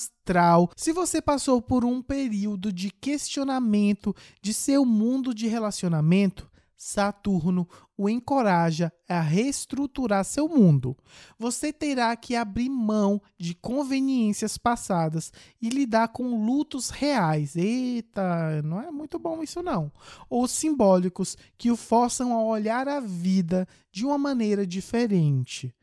[0.76, 8.08] Se você passou por um período de questionamento de seu mundo de relacionamento, Saturno o
[8.08, 10.96] encoraja a reestruturar seu mundo.
[11.36, 17.56] Você terá que abrir mão de conveniências passadas e lidar com lutos reais.
[17.56, 19.90] Eita, não é muito bom isso não.
[20.30, 25.74] Ou simbólicos que o forçam a olhar a vida de uma maneira diferente.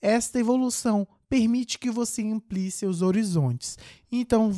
[0.00, 3.78] Esta evolução permite que você amplie seus horizontes.
[4.10, 4.52] Então,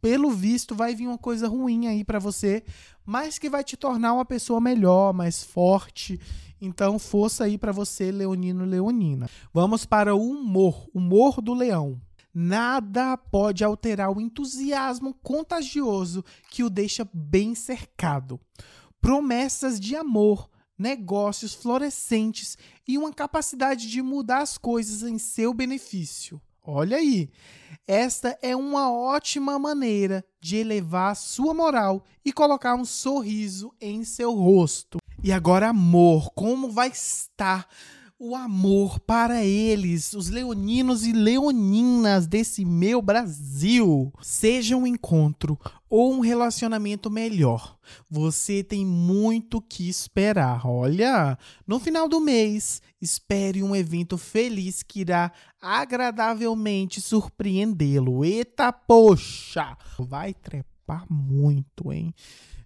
[0.00, 2.62] pelo visto, vai vir uma coisa ruim aí para você,
[3.06, 6.20] mas que vai te tornar uma pessoa melhor, mais forte.
[6.60, 9.28] Então, força aí para você, leonino leonina.
[9.52, 12.00] Vamos para o humor, humor do leão.
[12.34, 18.40] Nada pode alterar o entusiasmo contagioso que o deixa bem cercado.
[19.00, 26.40] Promessas de amor, negócios florescentes e uma capacidade de mudar as coisas em seu benefício.
[26.62, 27.30] Olha aí.
[27.86, 34.32] Esta é uma ótima maneira de elevar sua moral e colocar um sorriso em seu
[34.32, 34.98] rosto.
[35.22, 37.68] E agora, amor, como vai estar
[38.18, 44.12] o amor para eles, os leoninos e leoninas desse meu Brasil.
[44.22, 45.58] Seja um encontro
[45.90, 47.76] ou um relacionamento melhor,
[48.08, 50.66] você tem muito que esperar.
[50.66, 58.24] Olha, no final do mês, espere um evento feliz que irá agradavelmente surpreendê-lo.
[58.24, 59.76] Eita, poxa!
[59.98, 62.14] Vai trepar muito, hein?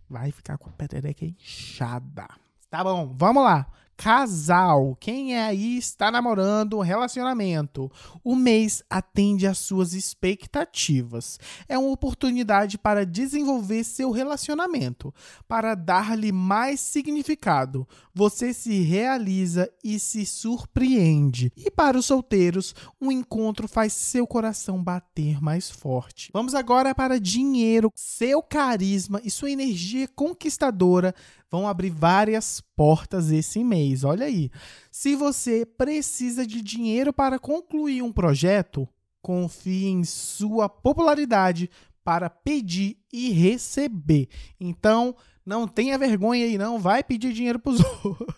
[0.08, 2.28] Vai ficar com a petereca inchada.
[2.70, 3.66] Tá bom, vamos lá.
[3.98, 7.90] Casal, quem é aí está namorando um relacionamento?
[8.22, 11.36] O mês atende às suas expectativas.
[11.68, 15.12] É uma oportunidade para desenvolver seu relacionamento,
[15.48, 17.88] para dar-lhe mais significado.
[18.14, 21.52] Você se realiza e se surpreende.
[21.56, 26.30] E para os solteiros, um encontro faz seu coração bater mais forte.
[26.32, 27.90] Vamos agora para dinheiro.
[27.96, 31.12] Seu carisma e sua energia conquistadora
[31.50, 34.04] vão abrir várias portas esse mês.
[34.04, 34.50] Olha aí.
[34.90, 38.88] Se você precisa de dinheiro para concluir um projeto,
[39.22, 41.70] confie em sua popularidade
[42.04, 44.28] para pedir e receber.
[44.58, 48.34] Então, não tenha vergonha aí não, vai pedir dinheiro para os outros.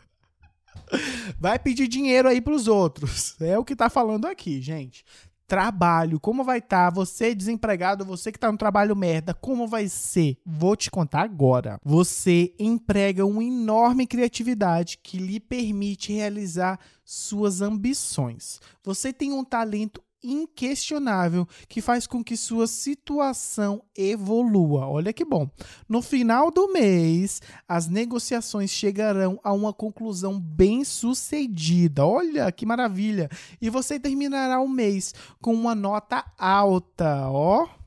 [1.38, 3.40] Vai pedir dinheiro aí para os outros.
[3.40, 5.04] É o que está falando aqui, gente
[5.50, 6.90] trabalho, como vai estar?
[6.92, 6.94] Tá?
[6.94, 10.38] Você desempregado, você que está no trabalho merda, como vai ser?
[10.46, 11.80] Vou te contar agora.
[11.84, 18.60] Você emprega uma enorme criatividade que lhe permite realizar suas ambições.
[18.84, 24.86] Você tem um talento inquestionável que faz com que sua situação evolua.
[24.86, 25.48] Olha que bom.
[25.88, 32.04] No final do mês, as negociações chegarão a uma conclusão bem sucedida.
[32.04, 33.28] Olha que maravilha!
[33.60, 37.79] E você terminará o mês com uma nota alta, ó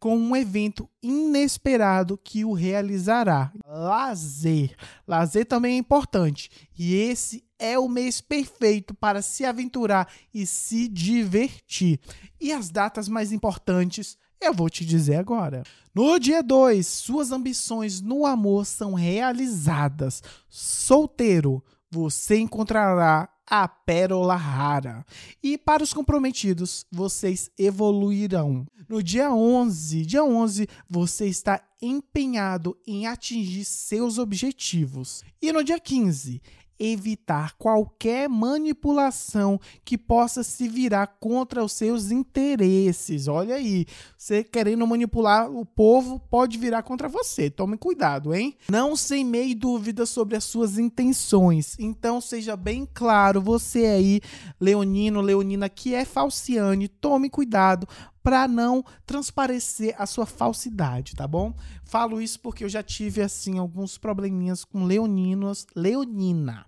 [0.00, 3.52] com um evento inesperado que o realizará.
[3.66, 4.74] Lazer.
[5.06, 6.50] Lazer também é importante.
[6.76, 12.00] E esse é o mês perfeito para se aventurar e se divertir.
[12.40, 15.62] E as datas mais importantes eu vou te dizer agora.
[15.94, 20.22] No dia 2, suas ambições no amor são realizadas.
[20.48, 25.04] Solteiro, você encontrará a pérola rara.
[25.42, 28.64] E para os comprometidos, vocês evoluirão.
[28.88, 35.24] No dia 11, dia 11, você está empenhado em atingir seus objetivos.
[35.42, 36.40] E no dia 15,
[36.80, 43.28] evitar qualquer manipulação que possa se virar contra os seus interesses.
[43.28, 43.84] Olha aí,
[44.20, 47.48] você querendo manipular o povo pode virar contra você.
[47.48, 48.54] Tome cuidado, hein?
[48.70, 51.74] Não semeie dúvidas sobre as suas intenções.
[51.78, 54.20] Então seja bem claro, você aí,
[54.60, 57.88] leonino, leonina que é falciane, tome cuidado
[58.22, 61.54] para não transparecer a sua falsidade, tá bom?
[61.82, 66.66] Falo isso porque eu já tive assim alguns probleminhas com leoninos, leonina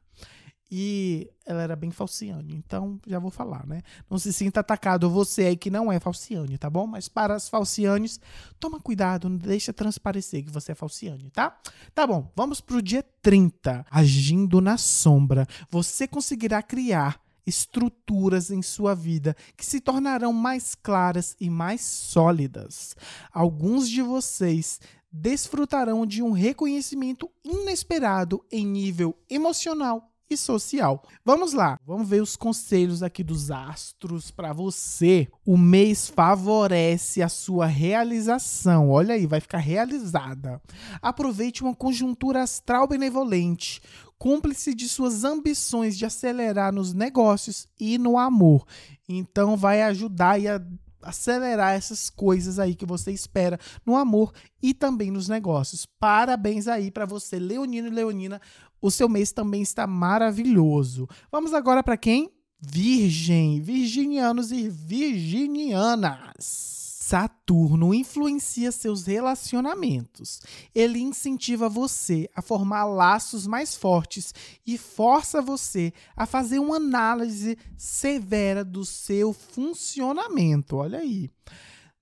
[0.75, 2.55] e ela era bem falciane.
[2.55, 3.83] Então, já vou falar, né?
[4.09, 6.87] Não se sinta atacado você aí que não é falciane, tá bom?
[6.87, 8.19] Mas para as falcianes,
[8.59, 11.61] toma cuidado, não deixa transparecer que você é falciane, tá?
[11.95, 13.85] Tá bom, vamos pro dia 30.
[13.91, 21.37] Agindo na sombra, você conseguirá criar estruturas em sua vida que se tornarão mais claras
[21.39, 22.97] e mais sólidas.
[23.31, 24.81] Alguns de vocês
[25.13, 31.03] desfrutarão de um reconhecimento inesperado em nível emocional e social.
[31.25, 35.29] Vamos lá, vamos ver os conselhos aqui dos astros para você.
[35.45, 38.91] O mês favorece a sua realização.
[38.91, 40.61] Olha aí, vai ficar realizada.
[41.01, 43.81] Aproveite uma conjuntura astral benevolente,
[44.19, 48.65] cúmplice de suas ambições de acelerar nos negócios e no amor.
[49.09, 50.61] Então vai ajudar e a
[51.03, 55.87] acelerar essas coisas aí que você espera no amor e também nos negócios.
[55.99, 58.41] Parabéns aí para você, Leonino e Leonina
[58.83, 61.09] o seu mês também está maravilhoso.
[61.31, 62.31] Vamos agora para quem?
[62.61, 66.83] Virgem, virginianos e virginianas.
[67.13, 70.41] Saturno influencia seus relacionamentos.
[70.75, 74.35] Ele incentiva você a formar laços mais fortes
[74.67, 80.77] e força você a fazer uma análise severa do seu funcionamento.
[80.77, 81.31] Olha aí.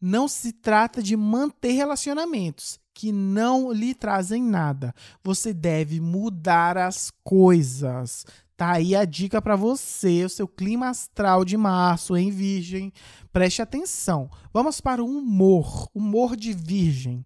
[0.01, 4.95] Não se trata de manter relacionamentos, que não lhe trazem nada.
[5.25, 8.27] Você deve mudar as coisas.
[8.59, 12.93] Tá aí a dica para você, o seu clima astral de março em Virgem.
[13.33, 14.31] Preste atenção.
[14.53, 17.25] Vamos para o humor, humor de Virgem.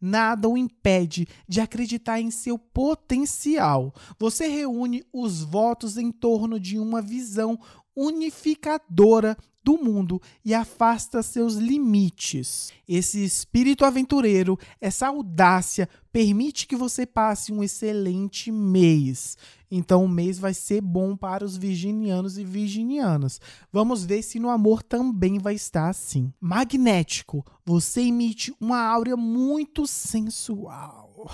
[0.00, 3.92] Nada o impede de acreditar em seu potencial.
[4.20, 7.58] Você reúne os votos em torno de uma visão
[7.96, 12.72] unificadora do mundo e afasta seus limites.
[12.88, 19.36] Esse espírito aventureiro, essa audácia, permite que você passe um excelente mês.
[19.68, 23.40] Então o mês vai ser bom para os virginianos e virginianas.
[23.72, 26.32] Vamos ver se no amor também vai estar assim.
[26.40, 31.28] Magnético, você emite uma áurea muito sensual.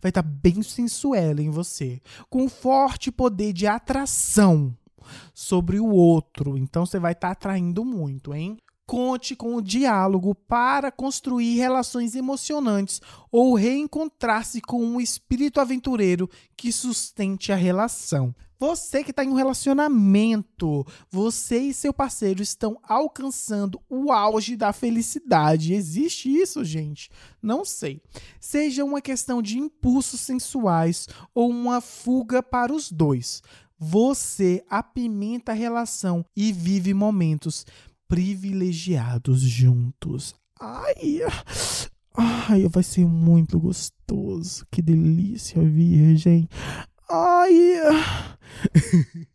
[0.00, 4.74] Vai estar bem sensuela em você, com forte poder de atração
[5.34, 6.56] sobre o outro.
[6.56, 8.58] Então você vai estar atraindo muito, hein?
[8.86, 16.72] Conte com o diálogo para construir relações emocionantes ou reencontrar-se com um espírito aventureiro que
[16.72, 18.34] sustente a relação.
[18.60, 24.72] Você que está em um relacionamento, você e seu parceiro estão alcançando o auge da
[24.72, 25.74] felicidade.
[25.74, 27.08] Existe isso, gente?
[27.40, 28.02] Não sei.
[28.40, 33.42] Seja uma questão de impulsos sensuais ou uma fuga para os dois.
[33.78, 37.64] Você apimenta a relação e vive momentos
[38.08, 40.34] privilegiados juntos.
[40.60, 41.20] Ai,
[42.16, 44.66] ai, vai ser muito gostoso.
[44.70, 46.48] Que delícia, virgem.
[47.08, 47.54] Ai.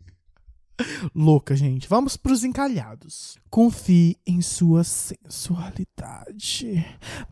[1.14, 1.88] Louca, gente.
[1.88, 3.38] Vamos para os encalhados.
[3.50, 6.86] Confie em sua sensualidade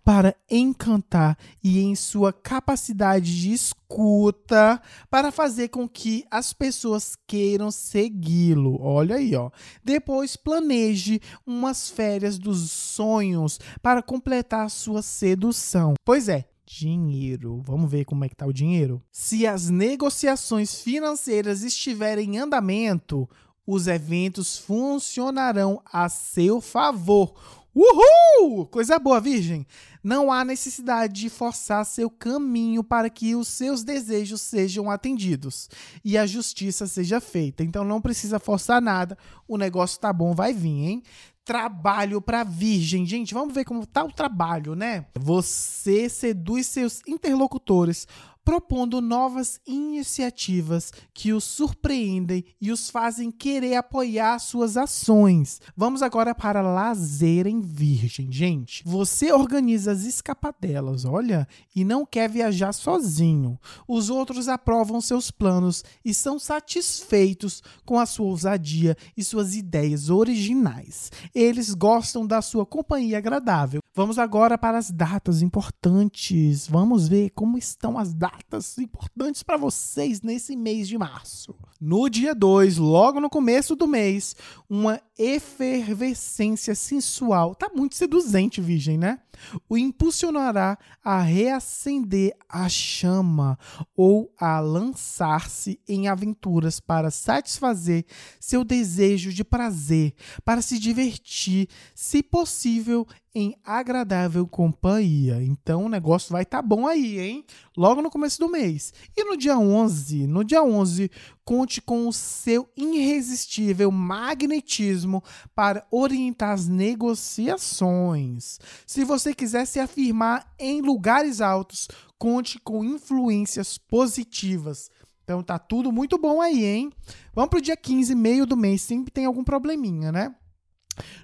[0.03, 7.71] para encantar e em sua capacidade de escuta para fazer com que as pessoas queiram
[7.71, 8.81] segui-lo.
[8.81, 9.49] Olha aí, ó.
[9.83, 15.95] Depois planeje umas férias dos sonhos para completar sua sedução.
[16.05, 17.61] Pois é, dinheiro.
[17.65, 19.01] Vamos ver como é que tá o dinheiro.
[19.11, 23.29] Se as negociações financeiras estiverem em andamento,
[23.67, 27.33] os eventos funcionarão a seu favor.
[27.73, 28.65] Uhul!
[28.67, 29.65] Coisa boa, Virgem!
[30.03, 35.69] Não há necessidade de forçar seu caminho para que os seus desejos sejam atendidos
[36.03, 37.63] e a justiça seja feita.
[37.63, 39.17] Então não precisa forçar nada,
[39.47, 41.03] o negócio tá bom, vai vir, hein?
[41.51, 43.05] Trabalho para virgem.
[43.05, 45.05] Gente, vamos ver como tá o trabalho, né?
[45.19, 48.07] Você seduz seus interlocutores
[48.43, 55.61] propondo novas iniciativas que os surpreendem e os fazem querer apoiar suas ações.
[55.75, 58.83] Vamos agora para lazer em virgem, gente.
[58.85, 63.59] Você organiza as escapadelas, olha, e não quer viajar sozinho.
[63.87, 70.09] Os outros aprovam seus planos e são satisfeitos com a sua ousadia e suas ideias
[70.09, 71.11] originais.
[71.33, 73.81] Eles gostam da sua companhia agradável.
[73.93, 76.65] Vamos agora para as datas importantes.
[76.67, 81.55] Vamos ver como estão as datas datas importantes para vocês nesse mês de março.
[81.79, 84.35] No dia 2, logo no começo do mês,
[84.69, 87.55] uma efervescência sensual.
[87.55, 89.19] Tá muito seduzente, virgem, né?
[89.67, 93.57] O impulsionará a reacender a chama
[93.95, 98.05] ou a lançar-se em aventuras para satisfazer
[98.39, 100.13] seu desejo de prazer,
[100.45, 105.41] para se divertir, se possível, em agradável companhia.
[105.41, 107.45] Então o negócio vai estar tá bom aí, hein?
[107.75, 108.93] Logo no começo do mês.
[109.15, 111.09] E no dia 11, no dia 11,
[111.45, 115.23] conte com o seu irresistível magnetismo
[115.55, 118.59] para orientar as negociações.
[118.85, 124.89] Se você quiser se afirmar em lugares altos, conte com influências positivas.
[125.23, 126.91] Então tá tudo muito bom aí, hein?
[127.33, 130.35] Vamos pro dia 15, meio do mês, sempre tem algum probleminha, né?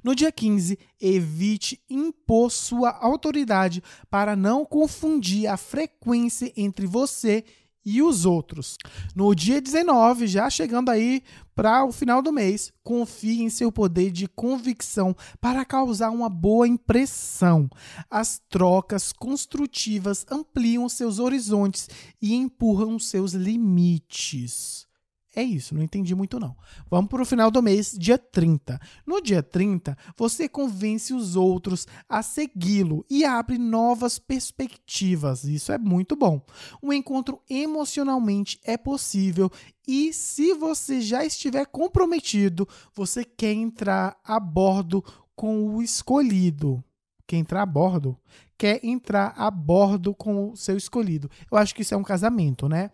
[0.04, 7.44] No dia 15, evite impor sua autoridade para não confundir a frequência entre você
[7.86, 8.78] e os outros.
[9.16, 11.24] No dia 19, já chegando aí
[11.56, 16.68] para o final do mês, confie em seu poder de convicção para causar uma boa
[16.68, 17.70] impressão.
[18.10, 21.90] As trocas construtivas ampliam seus horizontes
[22.22, 24.87] e empurram seus limites.
[25.38, 26.58] É isso, não entendi muito não.
[26.90, 28.82] Vamos para o final do mês, dia 30.
[29.06, 35.44] No dia 30, você convence os outros a segui-lo e abre novas perspectivas.
[35.44, 36.42] Isso é muito bom.
[36.82, 39.52] Um encontro emocionalmente é possível
[39.88, 45.04] e se você já estiver comprometido, você quer entrar a bordo
[45.36, 46.84] com o escolhido.
[47.28, 48.18] Quer entrar a bordo?
[48.58, 51.30] Quer entrar a bordo com o seu escolhido.
[51.52, 52.90] Eu acho que isso é um casamento, né?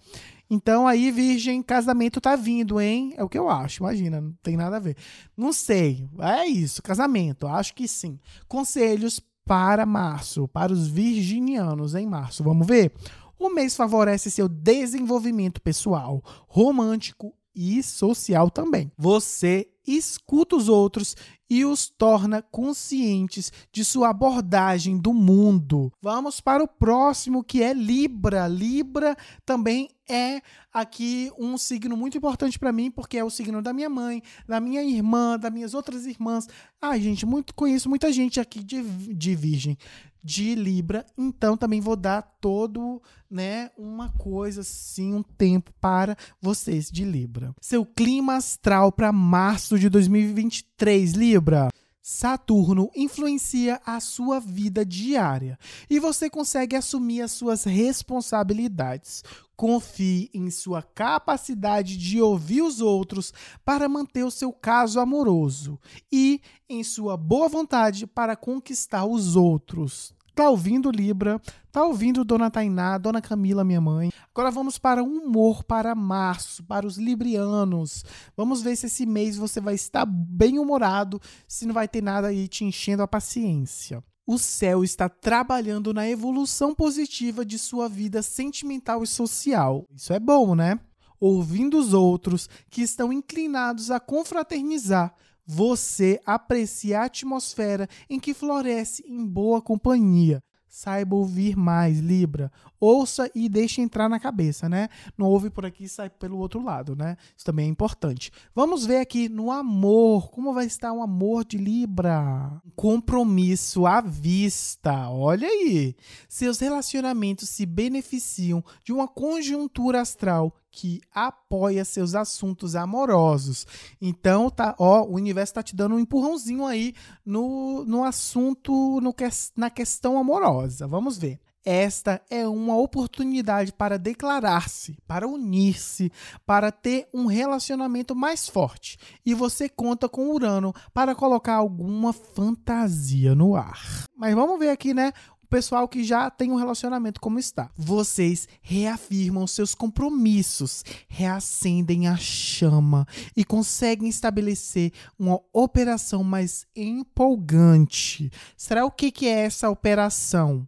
[0.54, 3.12] Então aí, virgem, casamento tá vindo, hein?
[3.18, 3.82] É o que eu acho.
[3.82, 4.96] Imagina, não tem nada a ver.
[5.36, 6.08] Não sei.
[6.20, 7.48] É isso, casamento.
[7.48, 8.20] Acho que sim.
[8.48, 12.44] Conselhos para março, para os virginianos em março.
[12.44, 12.94] Vamos ver?
[13.40, 18.92] O mês favorece seu desenvolvimento pessoal, romântico e social também.
[18.98, 21.16] Você escuta os outros
[21.50, 25.92] e os torna conscientes de sua abordagem do mundo.
[26.02, 28.48] Vamos para o próximo que é Libra.
[28.48, 30.42] Libra também é
[30.72, 34.60] aqui um signo muito importante para mim, porque é o signo da minha mãe, da
[34.60, 36.48] minha irmã, das minhas outras irmãs.
[36.82, 39.78] Ai, gente, muito conheço muita gente aqui de, de Virgem
[40.24, 46.90] de Libra, então também vou dar todo, né, uma coisa assim, um tempo para vocês
[46.90, 47.54] de Libra.
[47.60, 51.70] Seu clima astral para março de 2023, Libra.
[52.06, 55.58] Saturno influencia a sua vida diária
[55.90, 59.24] e você consegue assumir as suas responsabilidades.
[59.56, 63.34] Confie em sua capacidade de ouvir os outros
[63.64, 65.80] para manter o seu caso amoroso
[66.12, 70.14] e em sua boa vontade para conquistar os outros.
[70.36, 71.40] Tá ouvindo Libra?
[71.72, 74.12] Tá ouvindo Dona Tainá, Dona Camila, minha mãe?
[74.34, 78.04] Agora vamos para o humor para março, para os librianos.
[78.36, 82.30] Vamos ver se esse mês você vai estar bem humorado, se não vai ter nada
[82.30, 84.04] aí te enchendo a paciência.
[84.26, 89.86] O céu está trabalhando na evolução positiva de sua vida sentimental e social.
[89.96, 90.80] Isso é bom, né?
[91.20, 95.14] Ouvindo os outros que estão inclinados a confraternizar,
[95.46, 100.42] você aprecia a atmosfera em que floresce em boa companhia.
[100.76, 102.52] Saiba ouvir mais, Libra.
[102.80, 104.90] Ouça e deixe entrar na cabeça, né?
[105.16, 107.16] Não ouve por aqui e sai pelo outro lado, né?
[107.38, 108.32] Isso também é importante.
[108.56, 110.32] Vamos ver aqui no amor.
[110.32, 112.60] Como vai estar o amor de Libra?
[112.76, 115.12] Compromisso à vista.
[115.12, 115.96] Olha aí.
[116.28, 123.68] Seus relacionamentos se beneficiam de uma conjuntura astral que apoia seus assuntos amorosos.
[124.02, 129.16] Então, tá, ó, o universo tá te dando um empurrãozinho aí no, no assunto, no,
[129.56, 130.88] na questão amorosa.
[130.88, 131.40] Vamos ver.
[131.66, 136.12] Esta é uma oportunidade para declarar-se, para unir-se,
[136.46, 138.98] para ter um relacionamento mais forte.
[139.26, 144.06] E você conta com Urano para colocar alguma fantasia no ar.
[144.14, 145.14] Mas vamos ver aqui, né?
[145.54, 147.70] Pessoal que já tem um relacionamento como está.
[147.78, 153.06] Vocês reafirmam seus compromissos, reacendem a chama
[153.38, 158.32] e conseguem estabelecer uma operação mais empolgante.
[158.58, 160.68] Será o que, que é essa operação?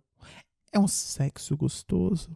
[0.72, 2.30] É um sexo gostoso.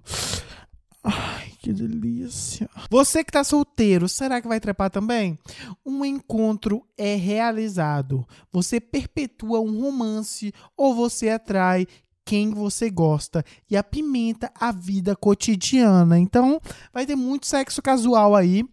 [1.03, 2.67] Ai, que delícia.
[2.89, 5.37] Você que tá solteiro, será que vai trepar também?
[5.85, 8.27] Um encontro é realizado.
[8.51, 11.85] Você perpetua um romance ou você atrai
[12.29, 16.19] quem você gosta e apimenta a vida cotidiana.
[16.19, 16.61] Então,
[16.93, 18.63] vai ter muito sexo casual aí,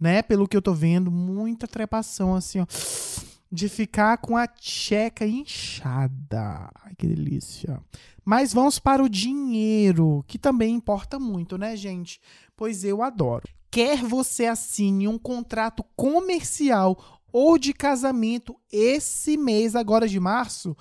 [0.00, 0.22] né?
[0.22, 2.66] Pelo que eu tô vendo, muita trepação assim, ó,
[3.52, 6.70] de ficar com a tcheca inchada.
[6.82, 7.82] Ai, que delícia.
[8.24, 12.18] Mas vamos para o dinheiro, que também importa muito, né, gente?
[12.56, 13.46] Pois eu adoro.
[13.70, 20.74] Quer você assine um contrato comercial ou de casamento esse mês agora de março,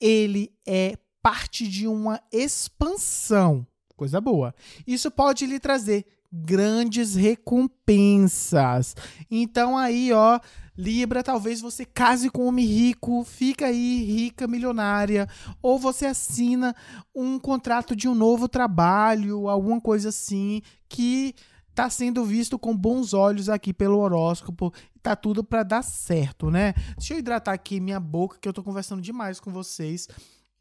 [0.00, 3.66] ele é parte de uma expansão.
[3.96, 4.54] Coisa boa.
[4.86, 8.96] Isso pode lhe trazer grandes recompensas.
[9.30, 10.40] Então aí, ó,
[10.76, 15.28] Libra, talvez você case com um homem rico, fica aí rica, milionária,
[15.60, 16.74] ou você assina
[17.14, 21.34] um contrato de um novo trabalho, alguma coisa assim, que
[21.74, 24.72] tá sendo visto com bons olhos aqui pelo horóscopo.
[25.02, 26.72] Tá tudo para dar certo, né?
[26.96, 30.08] Deixa eu hidratar aqui minha boca, que eu tô conversando demais com vocês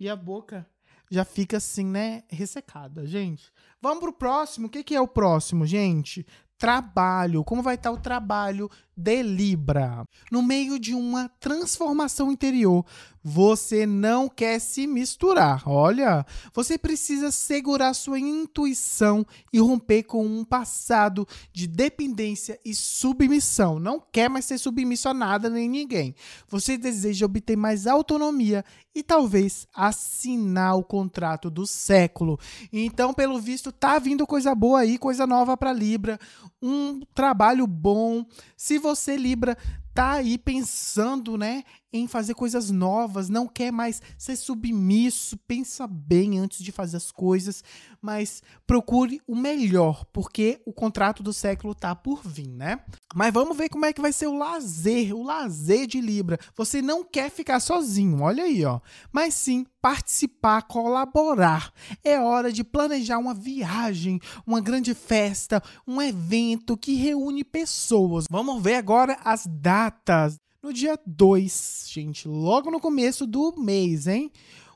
[0.02, 0.66] e a boca
[1.12, 3.54] já fica assim, né, ressecada, gente.
[3.80, 4.66] Vamos pro próximo.
[4.66, 6.26] O que, que é o próximo, gente?
[6.58, 7.43] Trabalho.
[7.43, 10.06] Como vai estar o trabalho de Libra?
[10.32, 12.86] No meio de uma transformação interior,
[13.24, 15.68] você não quer se misturar.
[15.68, 23.80] Olha, você precisa segurar sua intuição e romper com um passado de dependência e submissão.
[23.80, 26.16] Não quer mais ser submisso a nada nem ninguém.
[26.48, 32.39] Você deseja obter mais autonomia e talvez assinar o contrato do século.
[32.74, 36.20] Então, pelo visto, tá vindo coisa boa aí, coisa nova para Libra,
[36.62, 38.26] um trabalho bom.
[38.58, 39.58] Se você Libra
[39.94, 41.64] tá aí pensando, né,
[41.94, 47.12] em fazer coisas novas, não quer mais ser submisso, pensa bem antes de fazer as
[47.12, 47.64] coisas,
[48.02, 52.80] mas procure o melhor, porque o contrato do século tá por vir, né?
[53.14, 56.39] Mas vamos ver como é que vai ser o lazer, o lazer de Libra.
[56.56, 58.80] Você não quer ficar sozinho, olha aí, ó,
[59.12, 61.74] mas sim participar, colaborar.
[62.04, 68.26] É hora de planejar uma viagem, uma grande festa, um evento que reúne pessoas.
[68.30, 74.32] Vamos ver agora as datas no dia 2, gente, logo no começo do mês, hein?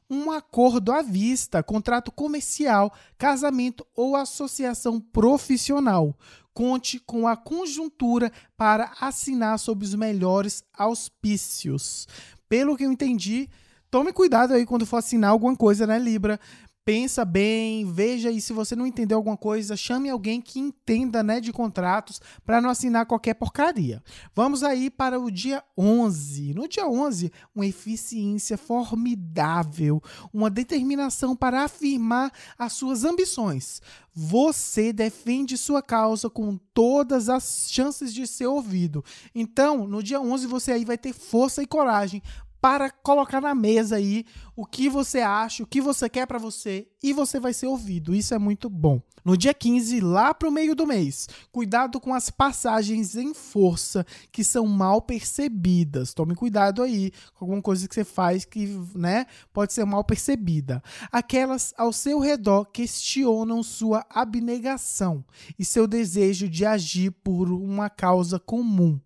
[0.10, 6.18] Um acordo à vista, contrato comercial, casamento ou associação profissional.
[6.54, 12.08] Conte com a conjuntura para assinar sob os melhores auspícios.
[12.48, 13.50] Pelo que eu entendi,
[13.92, 16.40] tome cuidado aí quando for assinar alguma coisa, né, Libra?
[16.86, 21.42] Pensa bem, veja e se você não entendeu alguma coisa, chame alguém que entenda, né,
[21.42, 24.04] de contratos para não assinar qualquer porcaria.
[24.36, 26.54] Vamos aí para o dia 11.
[26.54, 30.00] No dia 11, uma eficiência formidável,
[30.32, 33.82] uma determinação para afirmar as suas ambições.
[34.14, 39.04] Você defende sua causa com todas as chances de ser ouvido.
[39.34, 42.22] Então, no dia 11 você aí vai ter força e coragem
[42.66, 46.88] para colocar na mesa aí o que você acha, o que você quer para você
[47.04, 48.16] e você vai ser ouvido.
[48.16, 49.00] Isso é muito bom.
[49.24, 54.04] No dia 15, lá para o meio do mês, cuidado com as passagens em força
[54.32, 56.12] que são mal percebidas.
[56.12, 60.82] Tome cuidado aí com alguma coisa que você faz que, né, pode ser mal percebida.
[61.12, 65.24] Aquelas ao seu redor questionam sua abnegação
[65.60, 69.00] e seu desejo de agir por uma causa comum.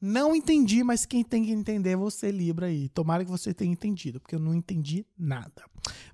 [0.00, 2.88] Não entendi, mas quem tem que entender é você, Libra aí.
[2.90, 5.64] Tomara que você tenha entendido, porque eu não entendi nada.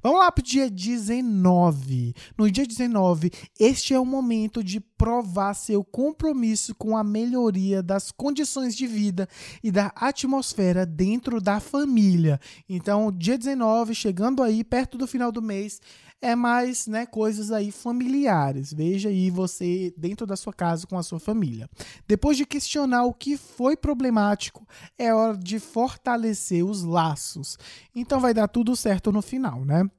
[0.03, 2.15] Vamos lá para o dia 19.
[2.37, 8.13] No dia 19, este é o momento de provar seu compromisso com a melhoria das
[8.13, 9.29] condições de vida
[9.63, 12.41] e da atmosfera dentro da família.
[12.69, 15.81] Então, dia 19, chegando aí perto do final do mês,
[16.23, 18.73] é mais, né, coisas aí familiares.
[18.73, 21.69] Veja aí você dentro da sua casa com a sua família.
[22.07, 24.67] Depois de questionar o que foi problemático,
[24.97, 27.59] é hora de fortalecer os laços.
[27.95, 29.91] Então vai dar tudo certo no final, né?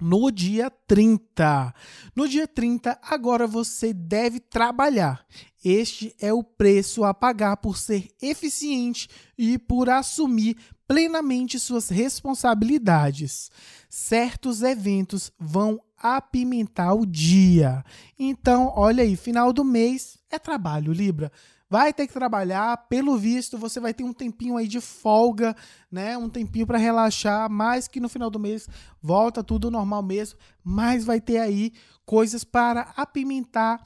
[0.00, 1.74] no dia 30.
[2.14, 5.24] No dia 30, agora você deve trabalhar.
[5.64, 10.56] Este é o preço a pagar por ser eficiente e por assumir
[10.86, 13.50] plenamente suas responsabilidades.
[13.88, 17.84] Certos eventos vão apimentar o dia.
[18.18, 21.30] Então, olha aí, final do mês é trabalho, Libra.
[21.70, 25.54] Vai ter que trabalhar, pelo visto, você vai ter um tempinho aí de folga,
[25.92, 26.16] né?
[26.16, 28.66] Um tempinho para relaxar, mas que no final do mês
[29.02, 31.74] volta tudo normal mesmo, mas vai ter aí
[32.06, 33.84] coisas para apimentar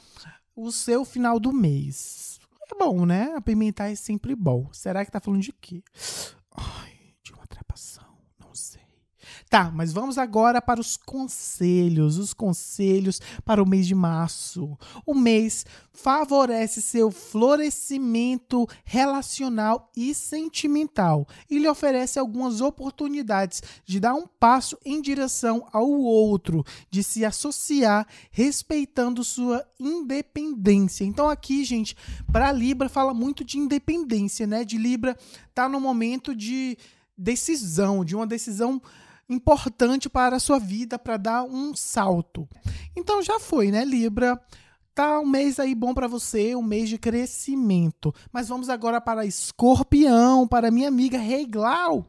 [0.54, 2.40] o seu final do mês.
[2.70, 3.34] É bom, né?
[3.34, 4.68] Apimentar é sempre bom.
[4.72, 5.82] Será que tá falando de quê?
[6.54, 6.92] Ai,
[9.52, 12.16] Tá, mas vamos agora para os conselhos.
[12.16, 14.78] Os conselhos para o mês de março.
[15.04, 24.14] O mês favorece seu florescimento relacional e sentimental e lhe oferece algumas oportunidades de dar
[24.14, 31.04] um passo em direção ao outro, de se associar respeitando sua independência.
[31.04, 31.94] Então aqui, gente,
[32.32, 34.64] para Libra fala muito de independência, né?
[34.64, 35.14] De Libra
[35.52, 36.78] tá no momento de
[37.18, 38.80] decisão, de uma decisão
[39.32, 42.48] importante para a sua vida para dar um salto.
[42.96, 44.40] Então já foi, né, Libra?
[44.94, 48.14] Tá um mês aí bom para você, um mês de crescimento.
[48.30, 52.06] Mas vamos agora para Escorpião, para minha amiga Rei Glau.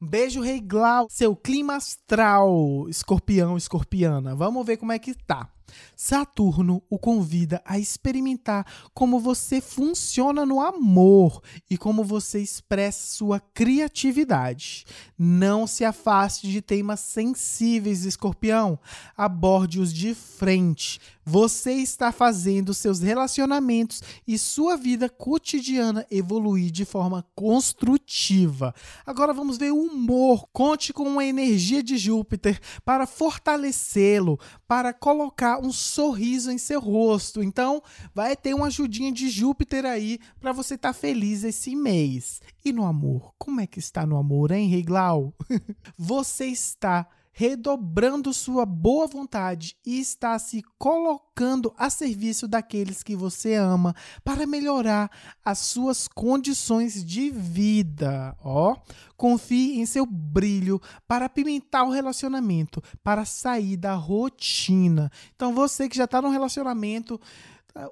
[0.00, 1.06] Um beijo, Rei Glau.
[1.08, 4.34] Seu clima astral, Escorpião, Escorpiana.
[4.34, 5.48] Vamos ver como é que tá.
[5.96, 13.40] Saturno o convida a experimentar como você funciona no amor e como você expressa sua
[13.40, 14.84] criatividade.
[15.18, 18.78] Não se afaste de temas sensíveis, escorpião.
[19.16, 21.00] Aborde-os de frente.
[21.28, 28.72] Você está fazendo seus relacionamentos e sua vida cotidiana evoluir de forma construtiva.
[29.04, 30.46] Agora vamos ver o humor.
[30.52, 34.38] Conte com a energia de Júpiter para fortalecê-lo,
[34.68, 37.42] para colocar um sorriso em seu rosto.
[37.42, 37.82] Então,
[38.14, 42.40] vai ter uma ajudinha de Júpiter aí para você estar tá feliz esse mês.
[42.64, 43.32] E no amor?
[43.38, 45.34] Como é que está no amor, hein, Reglau?
[45.96, 47.06] você está
[47.38, 54.46] redobrando sua boa vontade e está se colocando a serviço daqueles que você ama para
[54.46, 55.10] melhorar
[55.44, 58.34] as suas condições de vida.
[58.42, 58.74] Ó,
[59.18, 65.12] confie em seu brilho para apimentar o relacionamento, para sair da rotina.
[65.34, 67.20] Então você que já está no relacionamento,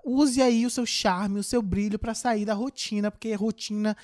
[0.03, 3.95] use aí o seu charme, o seu brilho para sair da rotina, porque rotina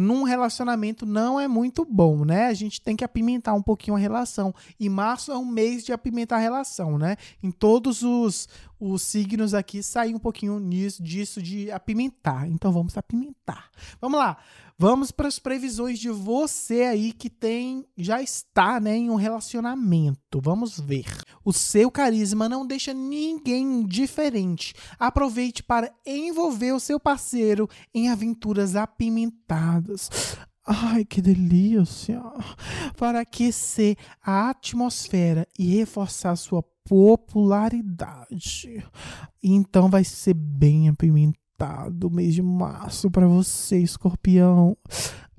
[0.00, 2.46] num relacionamento não é muito bom, né?
[2.46, 4.54] A gente tem que apimentar um pouquinho a relação.
[4.78, 7.16] E março é um mês de apimentar a relação, né?
[7.42, 8.48] Em todos os,
[8.80, 12.48] os signos aqui sai um pouquinho nisso, disso de apimentar.
[12.48, 13.70] Então vamos apimentar.
[14.00, 14.38] Vamos lá.
[14.82, 20.40] Vamos para as previsões de você aí que tem já está, né, em um relacionamento.
[20.40, 21.04] Vamos ver.
[21.44, 24.72] O seu carisma não deixa ninguém indiferente.
[24.98, 29.89] Aproveite para envolver o seu parceiro em aventuras apimentadas.
[30.66, 32.22] Ai, que delícia!
[32.96, 38.84] Para aquecer a atmosfera e reforçar sua popularidade.
[39.42, 44.76] Então vai ser bem apimentado do mês de março para você, escorpião.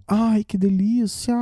[0.08, 1.36] Ai, que delícia!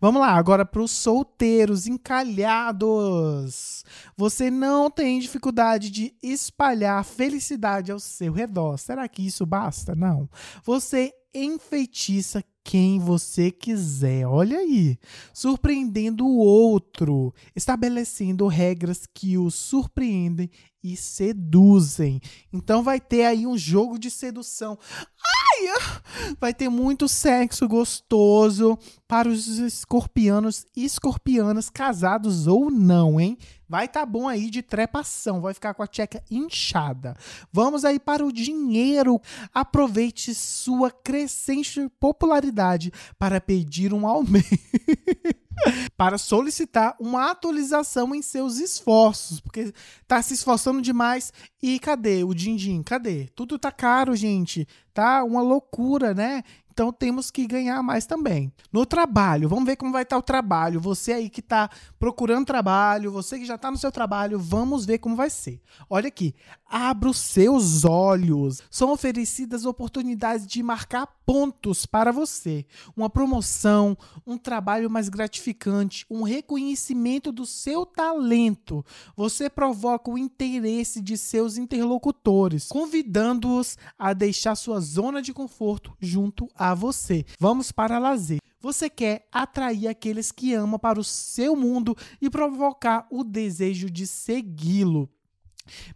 [0.00, 3.84] Vamos lá, agora para os solteiros encalhados.
[4.16, 8.78] Você não tem dificuldade de espalhar felicidade ao seu redor.
[8.78, 9.96] Será que isso basta?
[9.96, 10.30] Não.
[10.64, 14.26] Você enfeitiça quem você quiser.
[14.26, 14.98] Olha aí,
[15.32, 20.50] surpreendendo o outro, estabelecendo regras que o surpreendem
[20.82, 22.20] e seduzem.
[22.52, 24.78] Então vai ter aí um jogo de sedução.
[24.98, 33.36] Ai, vai ter muito sexo gostoso para os escorpianos e escorpianas casados ou não, hein?
[33.70, 37.16] Vai tá bom aí de trepação, vai ficar com a tcheca inchada.
[37.52, 39.22] Vamos aí para o dinheiro.
[39.54, 44.48] Aproveite sua crescente popularidade para pedir um aumento.
[45.96, 49.72] para solicitar uma atualização em seus esforços, porque
[50.08, 52.82] tá se esforçando demais e cadê o din-din?
[52.82, 53.28] Cadê?
[53.36, 54.66] Tudo tá caro, gente.
[54.92, 56.42] Tá uma loucura, né?
[56.80, 58.50] Então temos que ganhar mais também.
[58.72, 60.80] No trabalho, vamos ver como vai estar o trabalho.
[60.80, 61.68] Você aí que está
[61.98, 65.60] procurando trabalho, você que já está no seu trabalho, vamos ver como vai ser.
[65.90, 66.34] Olha aqui,
[66.66, 68.62] abra os seus olhos.
[68.70, 72.66] São oferecidas oportunidades de marcar pontos para você.
[72.96, 78.84] Uma promoção, um trabalho mais gratificante, um reconhecimento do seu talento.
[79.16, 86.48] Você provoca o interesse de seus interlocutores, convidando-os a deixar sua zona de conforto junto
[86.52, 87.24] a você.
[87.38, 88.40] Vamos para lazer.
[88.58, 94.04] Você quer atrair aqueles que ama para o seu mundo e provocar o desejo de
[94.04, 95.08] segui-lo.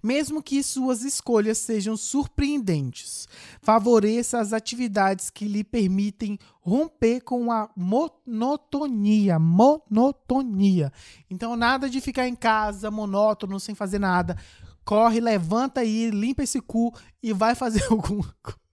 [0.03, 3.29] Mesmo que suas escolhas sejam surpreendentes,
[3.61, 9.39] favoreça as atividades que lhe permitem romper com a monotonia.
[9.39, 10.93] Monotonia.
[11.31, 14.37] Então, nada de ficar em casa monótono, sem fazer nada.
[14.85, 18.64] Corre, levanta aí, limpa esse cu e vai fazer alguma coisa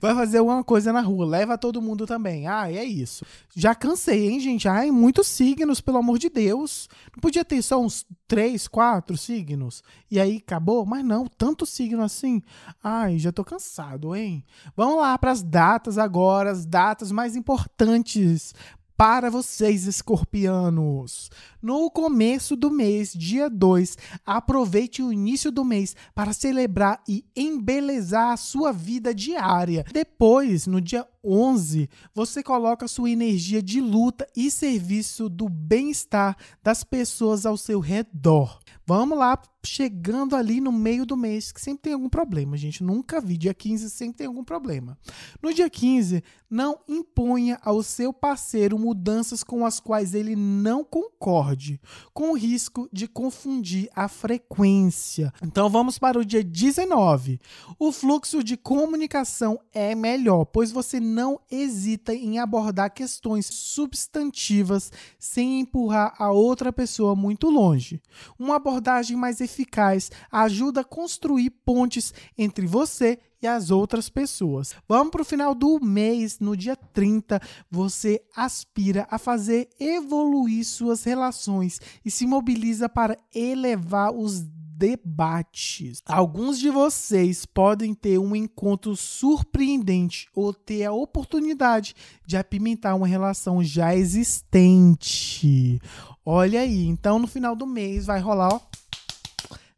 [0.00, 2.46] vai fazer alguma coisa na rua, leva todo mundo também.
[2.46, 3.24] Ah, é isso.
[3.54, 4.68] Já cansei, hein, gente?
[4.68, 6.88] Ai, muitos signos, pelo amor de Deus.
[7.14, 10.84] Não podia ter só uns três, quatro signos e aí acabou?
[10.86, 12.42] Mas não, tanto signo assim.
[12.82, 14.44] Ai, já tô cansado, hein?
[14.76, 18.54] Vamos lá para as datas agora, as datas mais importantes
[18.98, 21.30] para vocês, escorpianos.
[21.62, 23.96] No começo do mês, dia 2,
[24.26, 29.84] aproveite o início do mês para celebrar e embelezar a sua vida diária.
[29.92, 36.84] Depois, no dia 11, você coloca sua energia de luta e serviço do bem-estar das
[36.84, 38.60] pessoas ao seu redor.
[38.86, 42.82] Vamos lá, chegando ali no meio do mês, que sempre tem algum problema, gente.
[42.82, 43.36] Nunca vi.
[43.36, 44.96] Dia 15 sempre tem algum problema.
[45.42, 51.78] No dia 15, não imponha ao seu parceiro mudanças com as quais ele não concorde,
[52.14, 55.32] com o risco de confundir a frequência.
[55.42, 57.38] Então vamos para o dia 19.
[57.78, 61.17] O fluxo de comunicação é melhor, pois você não
[61.50, 68.00] hesita em abordar questões substantivas sem empurrar a outra pessoa muito longe.
[68.38, 74.74] Uma abordagem mais eficaz ajuda a construir pontes entre você e as outras pessoas.
[74.88, 77.40] Vamos para o final do mês, no dia 30,
[77.70, 84.44] você aspira a fazer evoluir suas relações e se mobiliza para elevar os
[84.78, 86.00] debates.
[86.06, 93.06] Alguns de vocês podem ter um encontro surpreendente ou ter a oportunidade de apimentar uma
[93.06, 95.80] relação já existente.
[96.24, 98.60] Olha aí, então no final do mês vai rolar, ó,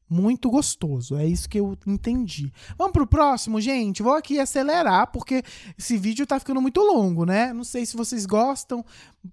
[0.06, 1.16] muito gostoso.
[1.16, 2.52] É isso que eu entendi.
[2.76, 4.02] Vamos pro próximo, gente?
[4.02, 5.42] Vou aqui acelerar porque
[5.78, 7.54] esse vídeo tá ficando muito longo, né?
[7.54, 8.84] Não sei se vocês gostam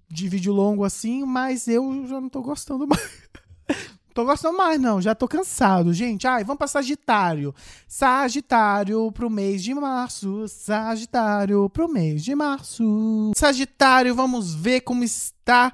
[0.08, 3.27] de vídeo longo assim, mas eu já não tô gostando mais
[4.18, 5.00] tô gostando mais, não.
[5.00, 6.26] Já tô cansado, gente.
[6.26, 7.54] Ai, vamos pra Sagitário.
[7.86, 10.44] Sagitário pro mês de março.
[10.48, 13.30] Sagitário pro mês de março.
[13.36, 15.72] Sagitário, vamos ver como está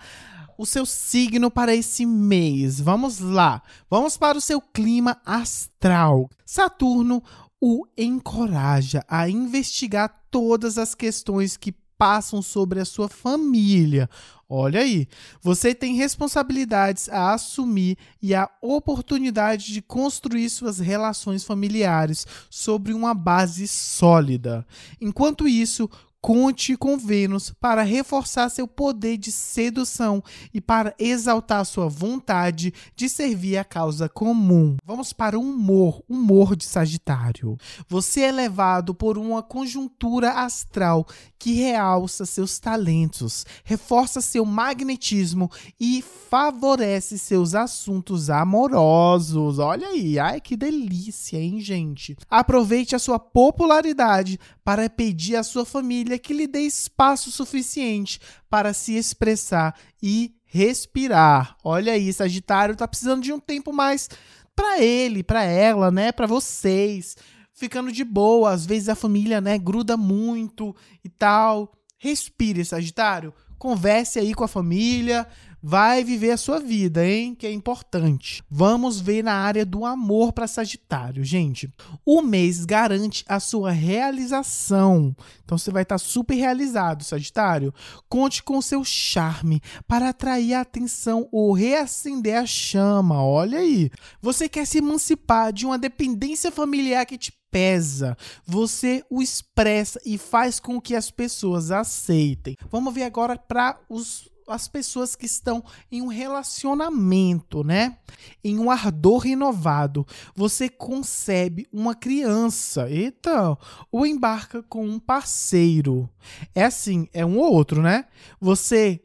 [0.59, 2.79] o seu signo para esse mês.
[2.79, 3.63] Vamos lá.
[3.89, 6.29] Vamos para o seu clima astral.
[6.45, 7.23] Saturno
[7.59, 11.75] o encoraja a investigar todas as questões que
[12.05, 14.11] passam sobre a sua família.
[14.47, 15.09] Olha aí,
[15.41, 23.15] você tem responsabilidades a assumir e a oportunidade de construir suas relações familiares sobre uma
[23.15, 24.67] base sólida.
[25.01, 25.89] Enquanto isso,
[26.25, 33.11] Conte com Vênus para reforçar seu poder de sedução e para exaltar sua vontade de
[33.11, 34.79] servir a causa comum.
[34.83, 37.59] Vamos para o humor, humor de Sagitário.
[37.87, 41.07] Você é levado por uma conjuntura astral
[41.39, 49.59] que realça seus talentos, reforça seu magnetismo e favorece seus assuntos amorosos.
[49.59, 52.17] Olha aí, ai que delícia, hein, gente?
[52.31, 58.21] Aproveite a sua popularidade para pedir à sua família família que lhe dê espaço suficiente
[58.49, 61.57] para se expressar e respirar.
[61.63, 64.09] Olha aí, Sagitário tá precisando de um tempo mais
[64.55, 67.17] para ele, para ela, né, para vocês,
[67.53, 68.53] ficando de boa.
[68.53, 71.73] Às vezes a família, né, gruda muito e tal.
[71.99, 73.33] Respire, Sagitário.
[73.59, 75.27] Converse aí com a família,
[75.67, 77.35] vai viver a sua vida, hein?
[77.35, 78.45] Que é importante.
[78.51, 81.73] Vamos ver na área do amor para Sagitário, gente.
[82.05, 85.17] O mês garante a sua realização.
[85.43, 87.73] Então você vai estar tá super realizado, Sagitário.
[88.11, 93.25] Conte com seu charme para atrair a atenção ou reacender a chama.
[93.25, 93.91] Olha aí.
[94.21, 100.19] Você quer se emancipar de uma dependência familiar que te pesa, você o expressa e
[100.19, 102.57] faz com que as pessoas aceitem.
[102.69, 107.99] Vamos ver agora para os as pessoas que estão em um relacionamento, né?
[108.43, 110.07] Em um ardor renovado.
[110.35, 113.57] Você concebe uma criança, eita,
[113.91, 116.09] ou embarca com um parceiro.
[116.55, 118.07] É assim, é um ou outro, né?
[118.41, 119.01] Você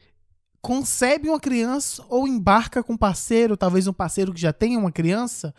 [0.62, 4.92] concebe uma criança ou embarca com um parceiro, talvez um parceiro que já tenha uma
[4.92, 5.54] criança.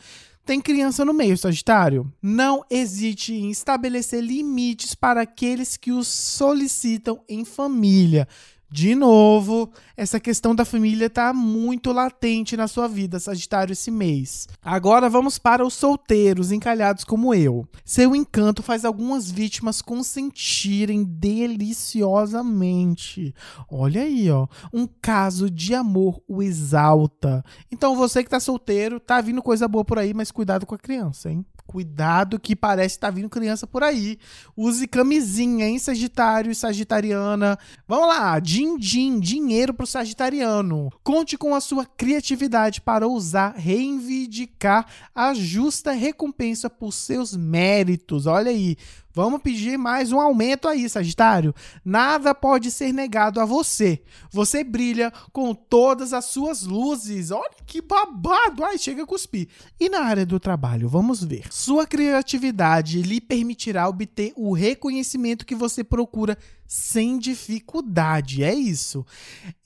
[0.45, 2.13] Tem criança no meio, Sagitário.
[2.21, 8.27] Não hesite em estabelecer limites para aqueles que os solicitam em família.
[8.73, 14.47] De novo, essa questão da família está muito latente na sua vida, Sagitário, esse mês.
[14.63, 17.67] Agora vamos para os solteiros, encalhados como eu.
[17.85, 23.35] Seu encanto faz algumas vítimas consentirem deliciosamente.
[23.69, 24.47] Olha aí, ó.
[24.73, 27.45] Um caso de amor o exalta.
[27.73, 30.79] Então você que está solteiro, tá vindo coisa boa por aí, mas cuidado com a
[30.79, 31.45] criança, hein?
[31.71, 34.19] Cuidado que parece estar tá vindo criança por aí.
[34.57, 37.57] Use camisinha, hein, Sagitário e Sagitariana.
[37.87, 40.91] Vamos lá, din-din, dinheiro pro Sagitariano.
[41.05, 48.27] Conte com a sua criatividade para ousar reivindicar a justa recompensa por seus méritos.
[48.27, 48.77] Olha aí,
[49.13, 51.53] Vamos pedir mais um aumento aí, Sagitário.
[51.85, 54.03] Nada pode ser negado a você.
[54.31, 57.33] Você brilha com todas as suas luzes.
[57.33, 58.63] Olha que babado.
[58.65, 59.49] Ai, chega a cuspir.
[59.81, 61.45] E na área do trabalho, vamos ver.
[61.51, 66.39] Sua criatividade lhe permitirá obter o reconhecimento que você procura
[66.71, 68.45] sem dificuldade.
[68.45, 69.05] É isso.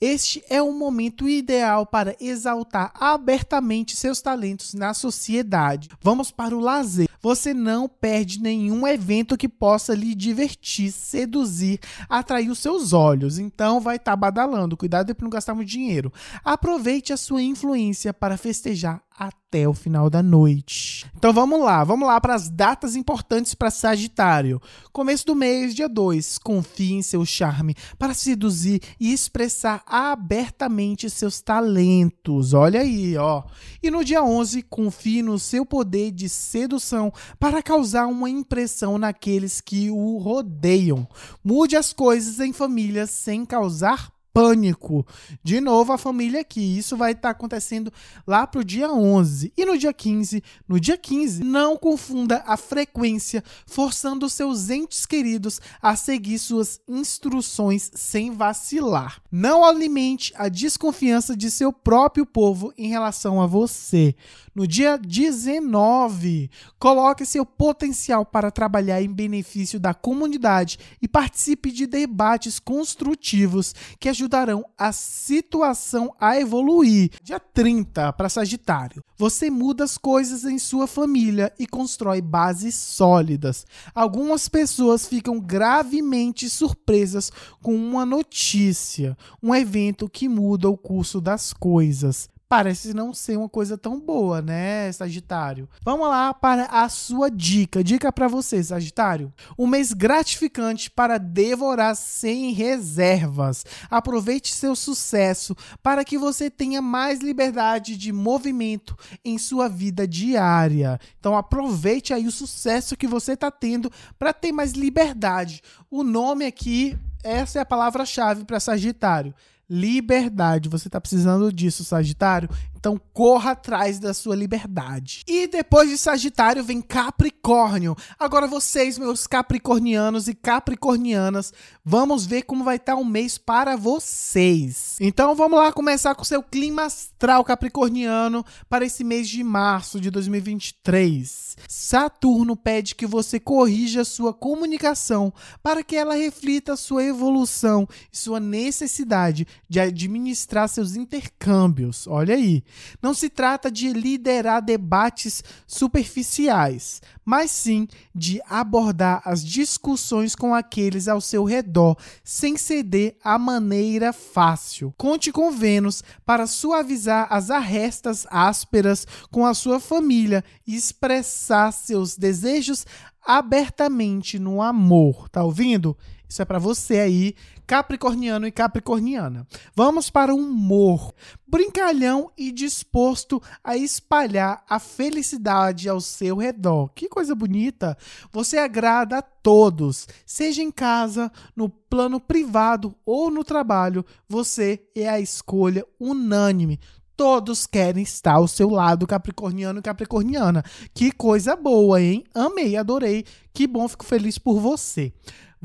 [0.01, 5.87] Este é o momento ideal para exaltar abertamente seus talentos na sociedade.
[6.01, 7.07] Vamos para o lazer.
[7.25, 13.39] Você não perde nenhum evento que possa lhe divertir, seduzir, atrair os seus olhos.
[13.39, 14.77] Então vai estar tá badalando.
[14.77, 16.13] Cuidado para não gastar muito dinheiro.
[16.43, 21.09] Aproveite a sua influência para festejar até o final da noite.
[21.15, 24.61] Então vamos lá, vamos lá para as datas importantes para Sagitário.
[24.91, 26.37] Começo do mês, dia 2.
[26.37, 32.53] Confie em seu charme para seduzir e expressar abertamente seus talentos.
[32.53, 33.43] Olha aí, ó.
[33.81, 39.61] E no dia 11, confie no seu poder de sedução para causar uma impressão naqueles
[39.61, 41.07] que o rodeiam.
[41.43, 45.07] Mude as coisas em família sem causar pânico.
[45.41, 46.77] De novo, a família aqui.
[46.77, 47.89] Isso vai estar tá acontecendo
[48.27, 49.53] lá pro dia 11.
[49.55, 55.61] E no dia 15, no dia 15, não confunda a frequência, forçando seus entes queridos
[55.81, 59.21] a seguir suas instruções sem vacilar.
[59.31, 64.13] Não alimente a desconfiança de seu próprio povo em relação a você.
[64.55, 66.49] No dia 19,
[66.79, 74.07] coloque seu potencial para trabalhar em benefício da comunidade e participe de debates construtivos que
[74.07, 77.11] ajudarão a situação a evoluir.
[77.21, 83.65] Dia 30, para Sagitário, você muda as coisas em sua família e constrói bases sólidas.
[83.93, 87.29] Algumas pessoas ficam gravemente surpresas
[87.61, 93.49] com uma notícia, um evento que muda o curso das coisas parece não ser uma
[93.49, 95.67] coisa tão boa, né, Sagitário?
[95.83, 97.83] Vamos lá para a sua dica.
[97.83, 99.33] Dica para você, Sagitário.
[99.57, 103.65] Um mês gratificante para devorar sem reservas.
[103.89, 110.99] Aproveite seu sucesso para que você tenha mais liberdade de movimento em sua vida diária.
[111.19, 115.61] Então aproveite aí o sucesso que você está tendo para ter mais liberdade.
[115.89, 119.33] O nome aqui, essa é a palavra-chave para Sagitário
[119.69, 120.69] liberdade.
[120.69, 122.49] Você está precisando disso, Sagitário?
[122.85, 125.23] Então corra atrás da sua liberdade.
[125.25, 127.95] E depois de Sagitário vem Capricórnio.
[128.19, 131.51] Agora vocês, meus capricornianos e capricornianas,
[131.83, 134.97] vamos ver como vai estar o mês para vocês.
[135.01, 139.99] Então vamos lá começar com o seu clima astral capricorniano para esse mês de março
[139.99, 141.57] de 2023.
[141.67, 145.33] Saturno pede que você corrija sua comunicação
[145.63, 152.05] para que ela reflita sua evolução e sua necessidade de administrar seus intercâmbios.
[152.05, 152.63] Olha aí.
[153.01, 161.07] Não se trata de liderar debates superficiais, mas sim de abordar as discussões com aqueles
[161.07, 164.93] ao seu redor, sem ceder à maneira fácil.
[164.97, 172.17] Conte com Vênus para suavizar as arrestas ásperas com a sua família e expressar seus
[172.17, 172.85] desejos
[173.25, 175.27] abertamente no amor.
[175.29, 175.97] Tá ouvindo?
[176.27, 177.35] Isso é para você aí,
[177.65, 179.47] capricorniano e capricorniana.
[179.75, 181.13] Vamos para o humor.
[181.47, 186.89] Brincalhão e disposto a espalhar a felicidade ao seu redor.
[186.93, 187.97] Que coisa bonita!
[188.31, 194.05] Você agrada a todos, seja em casa, no plano privado ou no trabalho.
[194.27, 196.79] Você é a escolha unânime
[197.15, 200.63] todos querem estar ao seu lado, capricorniano e capricorniana.
[200.93, 202.23] Que coisa boa, hein?
[202.33, 203.25] Amei, adorei.
[203.53, 205.13] Que bom, fico feliz por você.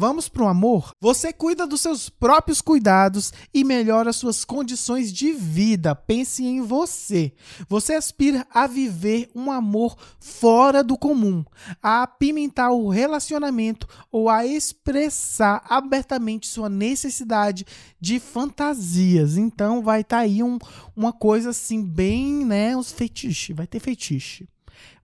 [0.00, 0.92] Vamos para o amor?
[0.98, 5.94] Você cuida dos seus próprios cuidados e melhora suas condições de vida.
[5.94, 7.34] Pense em você.
[7.68, 11.44] Você aspira a viver um amor fora do comum,
[11.82, 17.66] a apimentar o relacionamento ou a expressar abertamente sua necessidade
[18.00, 19.36] de fantasias.
[19.36, 20.58] Então vai estar tá aí um,
[20.96, 24.48] uma coisa assim bem, né, os fetiches, vai ter fetiche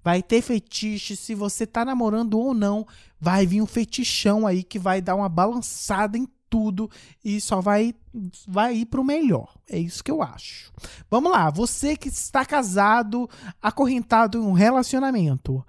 [0.06, 2.86] vai ter fetiche, se você tá namorando ou não,
[3.20, 6.90] vai vir um fetichão aí que vai dar uma balançada em tudo
[7.24, 7.94] e só vai
[8.48, 9.54] vai ir pro melhor.
[9.68, 10.72] É isso que eu acho.
[11.10, 13.28] Vamos lá, você que está casado,
[13.60, 15.64] acorrentado em um relacionamento,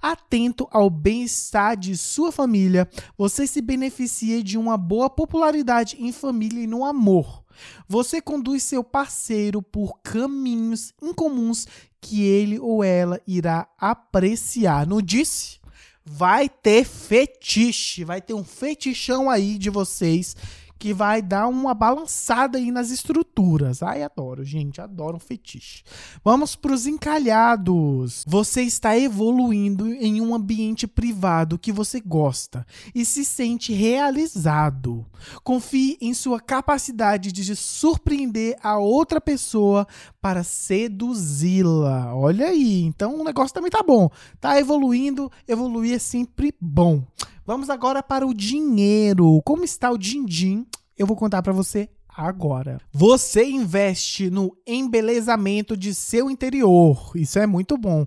[0.00, 6.64] atento ao bem-estar de sua família, você se beneficia de uma boa popularidade em família
[6.64, 7.44] e no amor.
[7.86, 11.66] Você conduz seu parceiro por caminhos incomuns
[12.00, 14.86] que ele ou ela irá apreciar.
[14.86, 15.61] Não disse?
[16.04, 20.36] Vai ter fetiche, vai ter um fetichão aí de vocês
[20.82, 23.84] que vai dar uma balançada aí nas estruturas.
[23.84, 25.84] Ai, adoro, gente, adoro um fetiche.
[26.24, 28.24] Vamos para os encalhados.
[28.26, 35.06] Você está evoluindo em um ambiente privado que você gosta e se sente realizado.
[35.44, 39.86] Confie em sua capacidade de surpreender a outra pessoa
[40.20, 42.12] para seduzi-la.
[42.12, 44.10] Olha aí, então o negócio também tá bom.
[44.40, 47.04] Tá evoluindo, evoluir é sempre bom.
[47.44, 49.42] Vamos agora para o dinheiro.
[49.44, 50.64] Como está o din-din?
[50.96, 52.80] Eu vou contar para você agora.
[52.92, 57.10] Você investe no embelezamento de seu interior.
[57.16, 58.06] Isso é muito bom.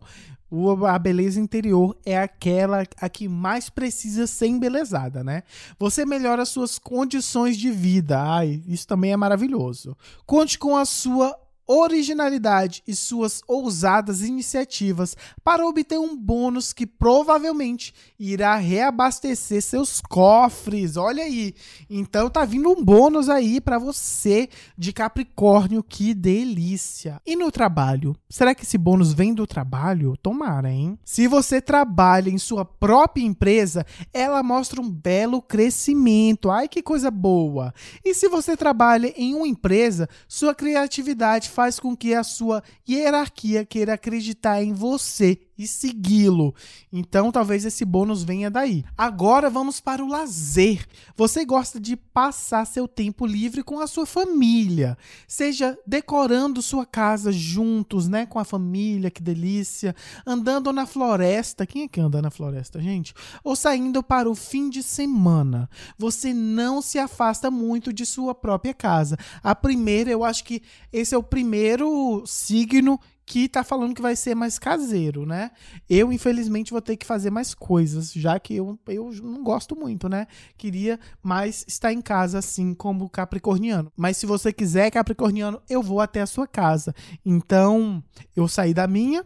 [0.88, 5.44] A beleza interior é aquela a que mais precisa ser embelezada, né?
[5.78, 8.18] Você melhora suas condições de vida.
[8.22, 9.98] Ai, isso também é maravilhoso.
[10.26, 11.38] Conte com a sua
[11.68, 20.98] originalidade e suas ousadas iniciativas para obter um bônus que provavelmente irá reabastecer seus cofres.
[20.98, 21.54] Olha aí.
[21.90, 27.22] Então tá vindo um bônus aí para você de Capricórnio, que delícia.
[27.26, 28.16] E no trabalho?
[28.30, 30.16] Será que esse bônus vem do trabalho?
[30.18, 30.98] Tomara, hein?
[31.04, 36.50] Se você trabalha em sua própria empresa, ela mostra um belo crescimento.
[36.50, 37.74] Ai que coisa boa.
[38.04, 43.64] E se você trabalha em uma empresa, sua criatividade faz com que a sua hierarquia
[43.64, 46.54] queira acreditar em você e segui-lo.
[46.92, 48.84] Então, talvez esse bônus venha daí.
[48.98, 50.86] Agora vamos para o lazer.
[51.16, 54.98] Você gosta de passar seu tempo livre com a sua família,
[55.28, 59.96] seja decorando sua casa juntos, né, com a família, que delícia,
[60.26, 61.66] andando na floresta.
[61.66, 63.14] Quem é que anda na floresta, gente?
[63.44, 65.70] Ou saindo para o fim de semana.
[65.98, 69.18] Você não se afasta muito de sua própria casa.
[69.44, 74.16] A primeira, eu acho que esse é o primeiro signo que tá falando que vai
[74.16, 75.52] ser mais caseiro, né?
[75.90, 80.08] Eu, infelizmente, vou ter que fazer mais coisas, já que eu, eu não gosto muito,
[80.08, 80.28] né?
[80.58, 83.92] Queria mais estar em casa, assim como capricorniano.
[83.98, 86.94] Mas se você quiser, capricorniano, eu vou até a sua casa.
[87.26, 88.04] Então,
[88.36, 89.26] eu saí da minha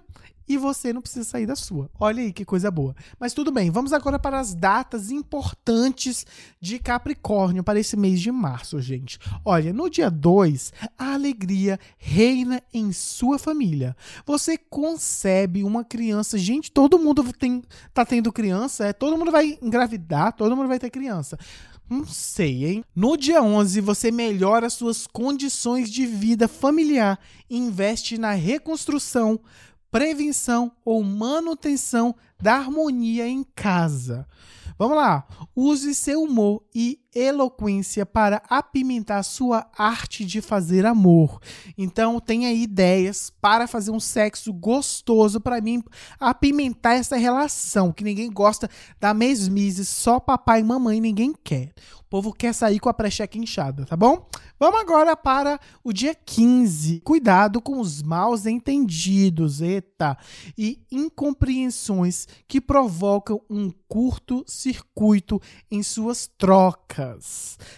[0.50, 1.92] e você não precisa sair da sua.
[2.00, 2.96] Olha aí que coisa boa.
[3.20, 6.26] Mas tudo bem, vamos agora para as datas importantes
[6.60, 9.20] de Capricórnio para esse mês de março, gente.
[9.46, 13.96] Olha, no dia 2, a alegria reina em sua família.
[14.26, 16.36] Você concebe uma criança.
[16.36, 17.62] Gente, todo mundo tem,
[17.94, 21.38] tá tendo criança, é, todo mundo vai engravidar, todo mundo vai ter criança.
[21.88, 22.86] Não sei, hein?
[22.96, 27.20] No dia 11, você melhora suas condições de vida familiar
[27.50, 29.40] e investe na reconstrução
[29.92, 34.28] prevenção ou manutenção da harmonia em casa.
[34.78, 35.28] Vamos lá.
[35.56, 41.40] Use seu humor e eloquência para apimentar sua arte de fazer amor.
[41.78, 45.84] Então, tenha ideias para fazer um sexo gostoso para mim
[46.20, 51.74] apimentar essa relação, que ninguém gosta da mesmice, só papai e mamãe ninguém quer.
[52.00, 54.28] O povo quer sair com a precheca inchada, tá bom?
[54.60, 57.02] Vamos agora para o dia 15.
[57.02, 60.18] Cuidado com os maus entendidos, eita,
[60.58, 65.40] e incompreensões que provocam um curto circuito
[65.70, 67.09] em suas trocas.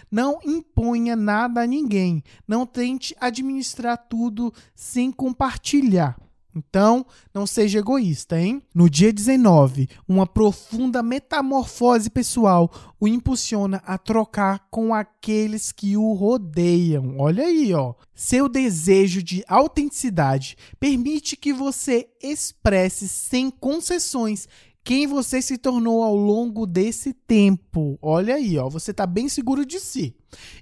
[0.10, 2.24] Não imponha nada a ninguém.
[2.48, 6.18] Não tente administrar tudo sem compartilhar.
[6.56, 8.62] Então, não seja egoísta, hein?
[8.76, 12.70] No dia 19, uma profunda metamorfose pessoal
[13.00, 17.16] o impulsiona a trocar com aqueles que o rodeiam.
[17.18, 17.94] Olha aí, ó.
[18.14, 24.48] Seu desejo de autenticidade permite que você expresse sem concessões
[24.84, 27.98] quem você se tornou ao longo desse tempo.
[28.02, 30.16] Olha aí, ó, você está bem seguro de si.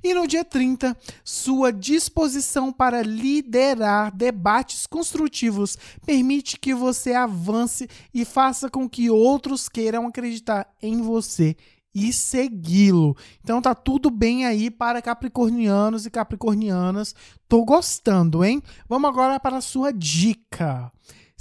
[0.04, 8.26] E no dia 30, sua disposição para liderar debates construtivos permite que você avance e
[8.26, 11.56] faça com que outros queiram acreditar em você
[11.94, 13.16] e segui-lo.
[13.44, 17.16] Então tá tudo bem aí para capricornianos e capricornianas.
[17.48, 18.62] Tô gostando, hein?
[18.88, 20.92] Vamos agora para a sua dica.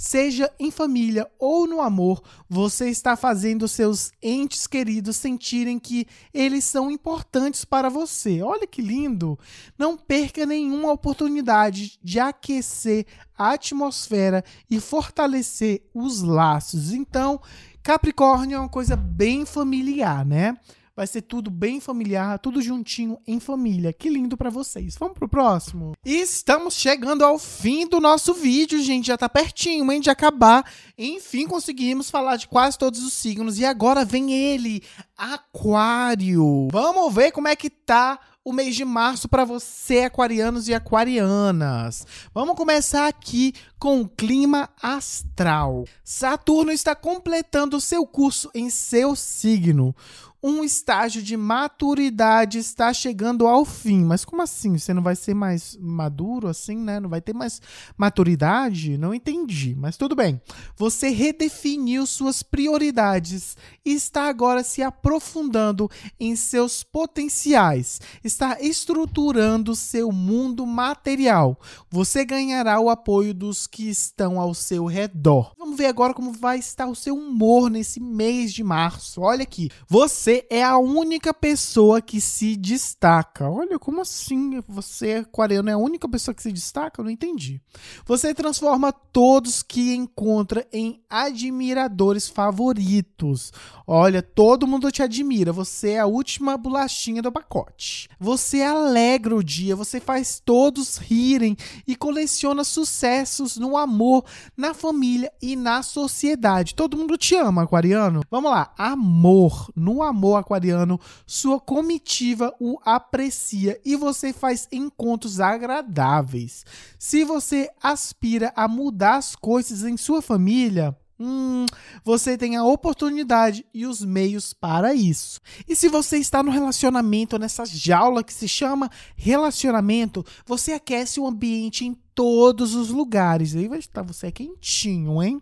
[0.01, 6.63] Seja em família ou no amor, você está fazendo seus entes queridos sentirem que eles
[6.63, 8.41] são importantes para você.
[8.41, 9.37] Olha que lindo!
[9.77, 14.41] Não perca nenhuma oportunidade de aquecer a atmosfera
[14.71, 16.93] e fortalecer os laços.
[16.93, 17.41] Então,
[17.83, 20.55] Capricórnio é uma coisa bem familiar, né?
[20.99, 23.93] Vai ser tudo bem familiar, tudo juntinho em família.
[23.93, 24.97] Que lindo para vocês.
[24.99, 25.93] Vamos pro próximo?
[26.03, 29.07] Estamos chegando ao fim do nosso vídeo, gente.
[29.07, 30.69] Já tá pertinho, hein, de acabar.
[30.97, 33.57] Enfim, conseguimos falar de quase todos os signos.
[33.59, 34.83] E agora vem ele,
[35.17, 36.67] Aquário.
[36.69, 42.05] Vamos ver como é que tá o mês de março para você, aquarianos e aquarianas.
[42.33, 45.85] Vamos começar aqui com o clima astral.
[46.03, 49.95] Saturno está completando seu curso em seu signo
[50.41, 54.03] um estágio de maturidade está chegando ao fim.
[54.03, 54.77] Mas como assim?
[54.77, 56.99] Você não vai ser mais maduro assim, né?
[56.99, 57.61] Não vai ter mais
[57.97, 58.97] maturidade?
[58.97, 60.41] Não entendi, mas tudo bem.
[60.77, 67.99] Você redefiniu suas prioridades e está agora se aprofundando em seus potenciais.
[68.23, 71.59] Está estruturando seu mundo material.
[71.89, 75.53] Você ganhará o apoio dos que estão ao seu redor.
[75.57, 79.21] Vamos ver agora como vai estar o seu humor nesse mês de março.
[79.21, 79.69] Olha aqui.
[79.87, 83.49] Você você é a única pessoa que se destaca.
[83.49, 84.61] Olha, como assim?
[84.67, 87.01] Você, aquariano, é a única pessoa que se destaca?
[87.01, 87.59] Eu não entendi.
[88.05, 93.51] Você transforma todos que encontra em admiradores favoritos.
[93.87, 95.51] Olha, todo mundo te admira.
[95.51, 98.07] Você é a última bolachinha do pacote.
[98.19, 101.57] Você alegra o dia, você faz todos rirem
[101.87, 104.25] e coleciona sucessos no amor,
[104.55, 106.75] na família e na sociedade.
[106.75, 108.21] Todo mundo te ama, aquariano.
[108.29, 108.71] Vamos lá.
[108.77, 109.71] Amor.
[109.75, 116.65] No amor amor aquariano, sua comitiva o aprecia e você faz encontros agradáveis.
[116.99, 121.65] Se você aspira a mudar as coisas em sua família, Hum,
[122.01, 125.41] você tem a oportunidade e os meios para isso.
[125.67, 131.27] E se você está no relacionamento, nessa jaula que se chama relacionamento, você aquece o
[131.27, 133.53] ambiente em todos os lugares.
[133.53, 135.41] Aí vai estar você é quentinho, hein?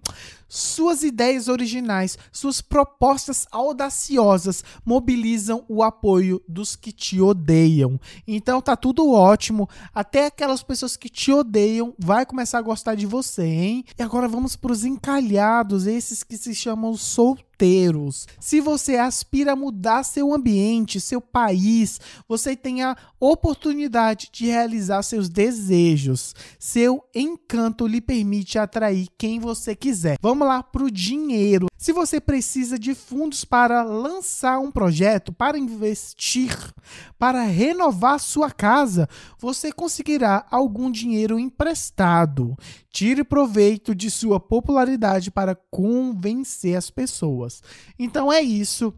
[0.49, 7.99] Suas ideias originais, suas propostas audaciosas mobilizam o apoio dos que te odeiam.
[8.27, 9.69] Então tá tudo ótimo.
[9.93, 13.83] Até aquelas pessoas que te odeiam vai começar a gostar de você, hein?
[13.97, 17.47] E agora vamos para os encalhados, esses que se chamam solteiros.
[18.39, 25.01] Se você aspira a mudar seu ambiente, seu país, você tem a oportunidade de realizar
[25.01, 26.35] seus desejos.
[26.59, 30.17] Seu encanto lhe permite atrair quem você quiser.
[30.21, 31.67] Vamos lá para o dinheiro.
[31.77, 36.55] Se você precisa de fundos para lançar um projeto, para investir,
[37.17, 39.07] para renovar sua casa,
[39.39, 42.57] você conseguirá algum dinheiro emprestado.
[42.89, 47.61] Tire proveito de sua popularidade para convencer as pessoas.
[47.97, 48.93] Então é isso.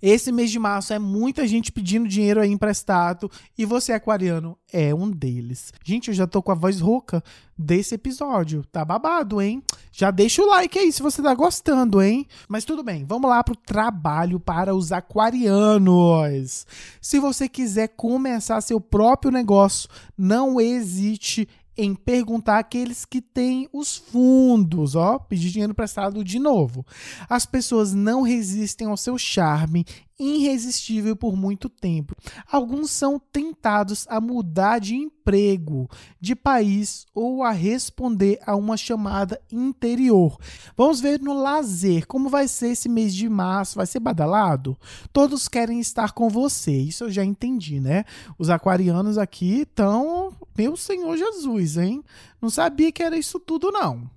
[0.00, 4.94] Esse mês de março é muita gente pedindo dinheiro aí emprestado e você, aquariano, é
[4.94, 5.72] um deles.
[5.84, 7.22] Gente, eu já tô com a voz rouca
[7.56, 8.64] desse episódio.
[8.70, 9.62] Tá babado, hein?
[9.90, 12.26] Já deixa o like aí se você tá gostando, hein?
[12.48, 16.66] Mas tudo bem, vamos lá pro trabalho para os aquarianos.
[17.00, 23.96] Se você quiser começar seu próprio negócio, não hesite em perguntar àqueles que têm os
[23.96, 26.84] fundos, ó, pedir dinheiro prestado de novo.
[27.28, 29.84] As pessoas não resistem ao seu charme
[30.18, 32.14] irresistível por muito tempo.
[32.50, 35.88] Alguns são tentados a mudar de emprego,
[36.20, 40.38] de país ou a responder a uma chamada interior.
[40.76, 43.76] Vamos ver no lazer como vai ser esse mês de março.
[43.76, 44.78] Vai ser badalado?
[45.12, 46.72] Todos querem estar com você.
[46.72, 48.04] Isso eu já entendi, né?
[48.38, 50.32] Os aquarianos aqui estão.
[50.56, 52.02] Meu Senhor Jesus, hein?
[52.40, 54.15] Não sabia que era isso tudo, não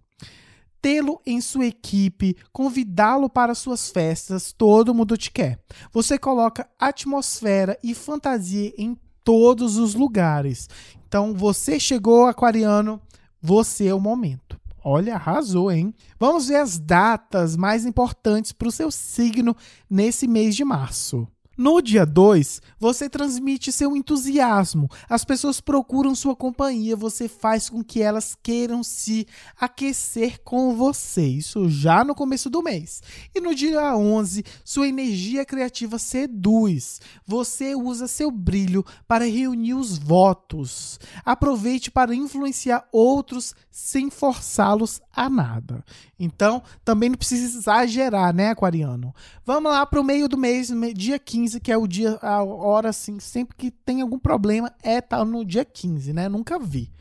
[0.81, 5.59] tê-lo em sua equipe, convidá-lo para suas festas, todo mundo te quer.
[5.91, 10.69] Você coloca atmosfera e fantasia em todos os lugares.
[11.07, 13.01] Então, você chegou, aquariano,
[13.41, 14.59] você é o momento.
[14.83, 15.93] Olha, arrasou, hein?
[16.19, 19.55] Vamos ver as datas mais importantes para o seu signo
[19.89, 21.27] nesse mês de março.
[21.59, 24.89] No dia 2, você transmite seu entusiasmo.
[25.09, 29.27] As pessoas procuram sua companhia, você faz com que elas queiram se
[29.59, 31.27] aquecer com você.
[31.27, 33.03] Isso já no começo do mês.
[33.35, 37.01] E no dia 11, sua energia criativa seduz.
[37.27, 40.97] Você usa seu brilho para reunir os votos.
[41.25, 45.83] Aproveite para influenciar outros sem forçá-los a nada.
[46.19, 49.13] Então, também não precisa exagerar, né, aquariano?
[49.45, 52.89] Vamos lá para o meio do mês, dia 15, que é o dia, a hora
[52.89, 56.27] assim, sempre que tem algum problema, é tá no dia 15, né?
[56.27, 56.91] Nunca vi.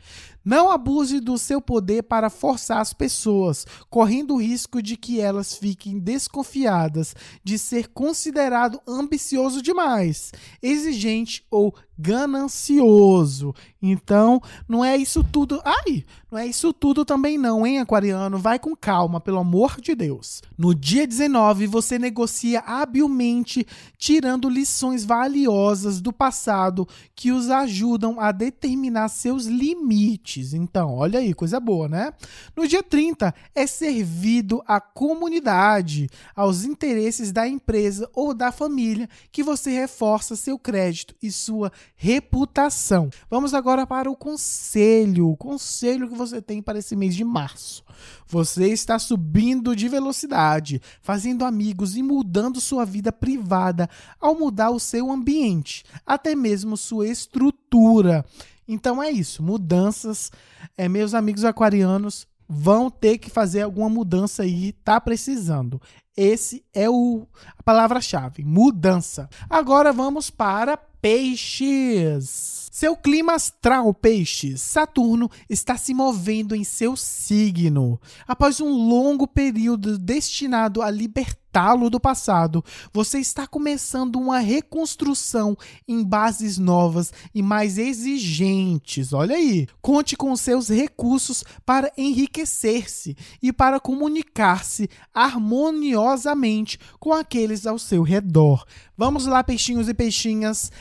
[0.43, 5.53] Não abuse do seu poder para forçar as pessoas, correndo o risco de que elas
[5.55, 13.53] fiquem desconfiadas de ser considerado ambicioso demais, exigente ou ganancioso.
[13.81, 15.61] Então, não é isso tudo.
[15.65, 18.37] Ai, não é isso tudo também não, hein, aquariano?
[18.37, 20.41] Vai com calma, pelo amor de Deus.
[20.57, 23.67] No dia 19, você negocia habilmente,
[23.97, 30.28] tirando lições valiosas do passado que os ajudam a determinar seus limites.
[30.37, 32.13] Então, olha aí, coisa boa, né?
[32.55, 39.41] No dia 30, é servido à comunidade, aos interesses da empresa ou da família que
[39.41, 43.09] você reforça seu crédito e sua reputação.
[43.29, 47.83] Vamos agora para o conselho, o conselho que você tem para esse mês de março.
[48.27, 53.89] Você está subindo de velocidade, fazendo amigos e mudando sua vida privada
[54.19, 58.25] ao mudar o seu ambiente, até mesmo sua estrutura.
[58.71, 60.31] Então é isso, mudanças.
[60.77, 65.81] É, meus amigos aquarianos vão ter que fazer alguma mudança aí, tá precisando.
[66.15, 67.25] Esse é o
[67.57, 69.27] a palavra-chave, mudança.
[69.49, 72.68] Agora vamos para Peixes.
[72.79, 74.61] Seu clima astral, Peixes.
[74.61, 77.99] Saturno está se movendo em seu signo.
[78.25, 86.01] Após um longo período destinado a libertá-lo do passado, você está começando uma reconstrução em
[86.01, 89.11] bases novas e mais exigentes.
[89.11, 89.67] Olha aí.
[89.81, 98.63] Conte com seus recursos para enriquecer-se e para comunicar-se harmoniosamente com aqueles ao seu redor.
[98.97, 100.71] Vamos lá, peixinhos e peixinhas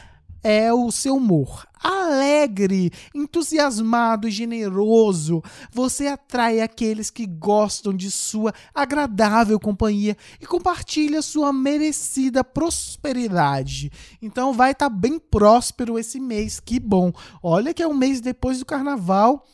[0.43, 1.66] é o seu humor.
[1.81, 11.23] Alegre, entusiasmado e generoso, você atrai aqueles que gostam de sua agradável companhia e compartilha
[11.23, 13.93] sua merecida prosperidade.
[14.20, 17.12] Então vai estar tá bem próspero esse mês, que bom.
[17.43, 19.44] Olha que é um mês depois do carnaval.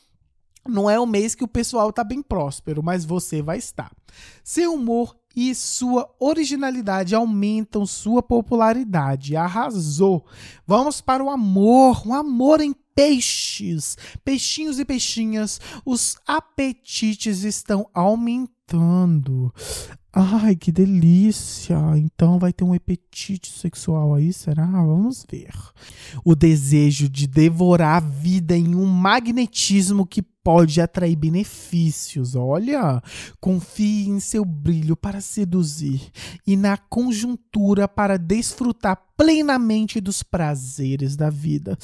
[0.67, 3.93] Não é o mês que o pessoal está bem próspero, mas você vai estar.
[4.43, 9.37] Seu humor e sua originalidade aumentam sua popularidade.
[9.37, 10.25] Arrasou.
[10.67, 15.61] Vamos para o amor, um amor em peixes, peixinhos e peixinhas.
[15.85, 19.53] Os apetites estão aumentando.
[20.17, 21.77] Ai, que delícia!
[21.97, 24.65] Então vai ter um apetite sexual aí, será?
[24.65, 25.53] Vamos ver.
[26.25, 32.37] O desejo de devorar a vida em um magnetismo que pode atrair benefícios.
[32.37, 33.03] Olha,
[33.41, 36.13] confie em seu brilho para seduzir
[36.47, 41.79] e na conjuntura para desfrutar plenamente dos prazeres da vida.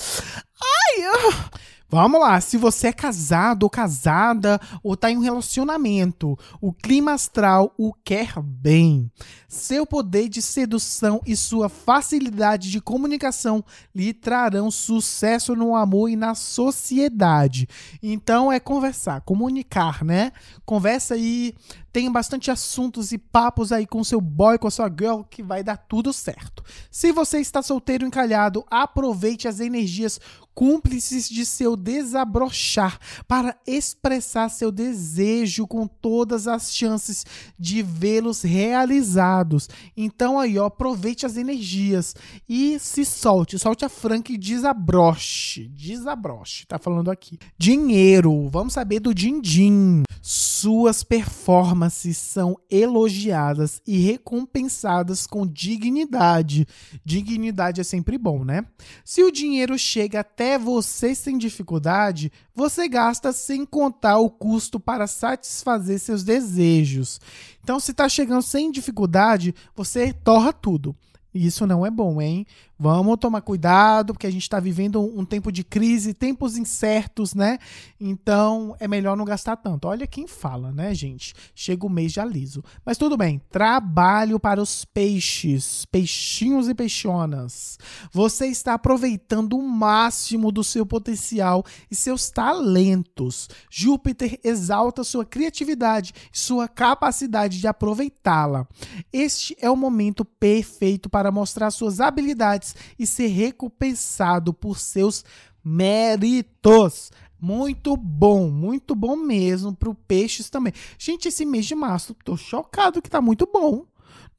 [0.62, 1.04] Ai!
[1.06, 1.50] Ah.
[1.90, 7.14] Vamos lá, se você é casado ou casada ou está em um relacionamento, o clima
[7.14, 9.10] astral o quer bem.
[9.48, 16.14] Seu poder de sedução e sua facilidade de comunicação lhe trarão sucesso no amor e
[16.14, 17.68] na sociedade.
[18.00, 20.30] Então é conversar, comunicar, né?
[20.64, 21.56] Conversa aí,
[21.92, 25.64] tem bastante assuntos e papos aí com seu boy, com a sua girl, que vai
[25.64, 26.62] dar tudo certo.
[26.88, 30.20] Se você está solteiro encalhado, aproveite as energias
[30.60, 37.24] cúmplices de seu desabrochar, para expressar seu desejo com todas as chances
[37.58, 39.70] de vê-los realizados.
[39.96, 42.14] Então aí, ó, aproveite as energias
[42.46, 47.38] e se solte, solte a franca e desabroche, desabroche, tá falando aqui.
[47.56, 50.02] Dinheiro, vamos saber do din-din.
[50.20, 56.66] Suas performances são elogiadas e recompensadas com dignidade.
[57.02, 58.66] Dignidade é sempre bom, né?
[59.02, 65.06] Se o dinheiro chega até você sem dificuldade, você gasta sem contar o custo para
[65.06, 67.20] satisfazer seus desejos.
[67.62, 70.94] Então, se está chegando sem dificuldade, você torra tudo.
[71.32, 72.46] Isso não é bom, hein?
[72.82, 77.58] Vamos tomar cuidado, porque a gente está vivendo um tempo de crise, tempos incertos, né?
[78.00, 79.86] Então é melhor não gastar tanto.
[79.86, 81.34] Olha quem fala, né, gente?
[81.54, 82.64] Chega o mês de aliso.
[82.82, 83.38] Mas tudo bem.
[83.50, 87.78] Trabalho para os peixes, peixinhos e peixonas.
[88.14, 93.46] Você está aproveitando o máximo do seu potencial e seus talentos.
[93.70, 98.66] Júpiter exalta sua criatividade e sua capacidade de aproveitá-la.
[99.12, 105.24] Este é o momento perfeito para mostrar suas habilidades e ser recompensado por seus
[105.64, 107.10] méritos.
[107.40, 110.72] Muito bom, muito bom mesmo para o peixes também.
[110.98, 113.84] Gente, esse mês de março, tô chocado que tá muito bom.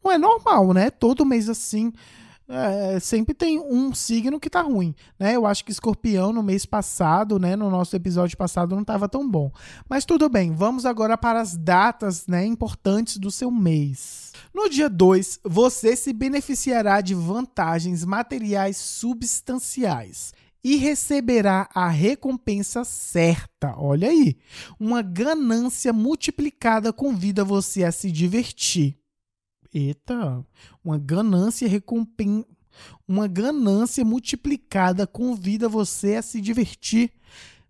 [0.04, 0.90] Não é normal, né?
[0.90, 1.92] Todo mês assim,
[2.48, 5.36] é, sempre tem um signo que tá ruim, né?
[5.36, 7.56] Eu acho que escorpião no mês passado, né?
[7.56, 9.50] No nosso episódio passado não tava tão bom.
[9.90, 12.46] Mas tudo bem, vamos agora para as datas, né?
[12.46, 14.31] Importantes do seu mês.
[14.54, 23.76] No dia 2, você se beneficiará de vantagens materiais substanciais e receberá a recompensa certa.
[23.78, 24.38] Olha aí,
[24.80, 28.98] uma ganância multiplicada convida você a se divertir.
[29.74, 30.46] Eita,
[30.84, 32.46] uma ganância recompensa
[33.08, 37.12] uma ganância multiplicada convida você a se divertir.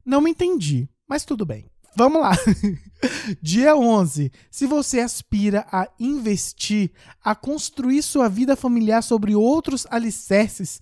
[0.06, 1.66] Não me entendi, mas tudo bem.
[1.96, 2.32] Vamos lá.
[3.42, 4.32] Dia 11.
[4.50, 6.92] Se você aspira a investir,
[7.24, 10.80] a construir sua vida familiar sobre outros alicerces,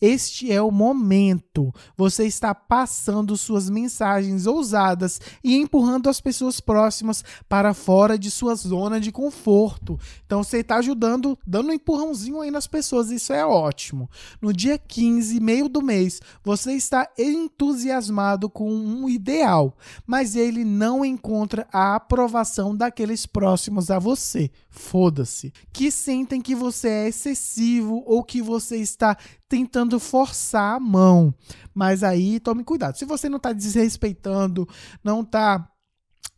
[0.00, 1.72] este é o momento.
[1.96, 8.54] Você está passando suas mensagens ousadas e empurrando as pessoas próximas para fora de sua
[8.54, 9.98] zona de conforto.
[10.26, 13.10] Então você está ajudando, dando um empurrãozinho aí nas pessoas.
[13.10, 14.10] Isso é ótimo.
[14.40, 19.76] No dia 15, meio do mês, você está entusiasmado com um ideal,
[20.06, 24.50] mas ele não encontra a aprovação daqueles próximos a você.
[24.70, 25.52] Foda-se.
[25.72, 29.16] Que sentem que você é excessivo ou que você está
[29.48, 31.34] tentando forçar a mão.
[31.74, 32.96] Mas aí tome cuidado.
[32.96, 34.68] Se você não está desrespeitando,
[35.04, 35.68] não está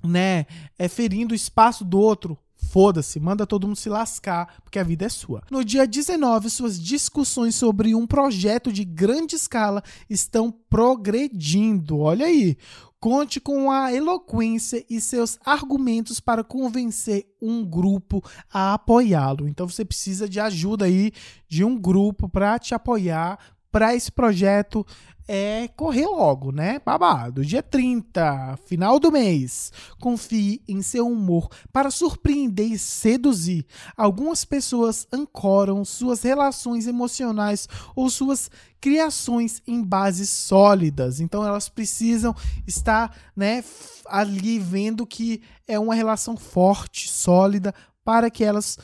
[0.03, 0.47] né,
[0.79, 2.39] é, ferindo o espaço do outro,
[2.71, 5.43] Foda-se, manda todo mundo se lascar, porque a vida é sua.
[5.51, 11.99] No dia 19, suas discussões sobre um projeto de grande escala estão progredindo.
[11.99, 12.57] Olha aí.
[13.05, 19.47] Conte com a eloquência e seus argumentos para convencer um grupo a apoiá-lo.
[19.47, 21.13] Então você precisa de ajuda aí
[21.47, 23.39] de um grupo para te apoiar
[23.71, 24.87] para esse projeto
[25.27, 26.81] é correr logo, né?
[26.85, 27.45] Babado.
[27.45, 29.73] Dia 30, final do mês.
[29.99, 33.67] Confie em seu humor para surpreender e seduzir.
[33.97, 41.21] Algumas pessoas ancoram suas relações emocionais ou suas criações em bases sólidas.
[41.21, 42.35] Então elas precisam
[42.67, 43.65] estar, né,
[44.07, 47.75] ali vendo que é uma relação forte, sólida
[48.05, 48.79] para que elas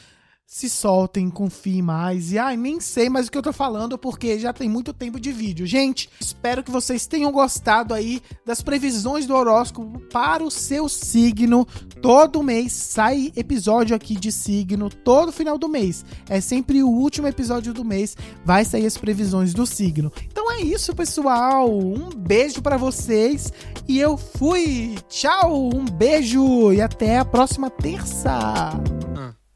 [0.52, 2.32] se soltem, confiem mais.
[2.32, 5.20] E ai, nem sei mais o que eu tô falando porque já tem muito tempo
[5.20, 5.64] de vídeo.
[5.64, 11.64] Gente, espero que vocês tenham gostado aí das previsões do horóscopo para o seu signo.
[12.02, 16.04] Todo mês sai episódio aqui de signo, todo final do mês.
[16.28, 20.12] É sempre o último episódio do mês, vai sair as previsões do signo.
[20.26, 21.72] Então é isso, pessoal.
[21.72, 23.52] Um beijo para vocês
[23.86, 24.96] e eu fui.
[25.08, 28.72] Tchau, um beijo e até a próxima terça.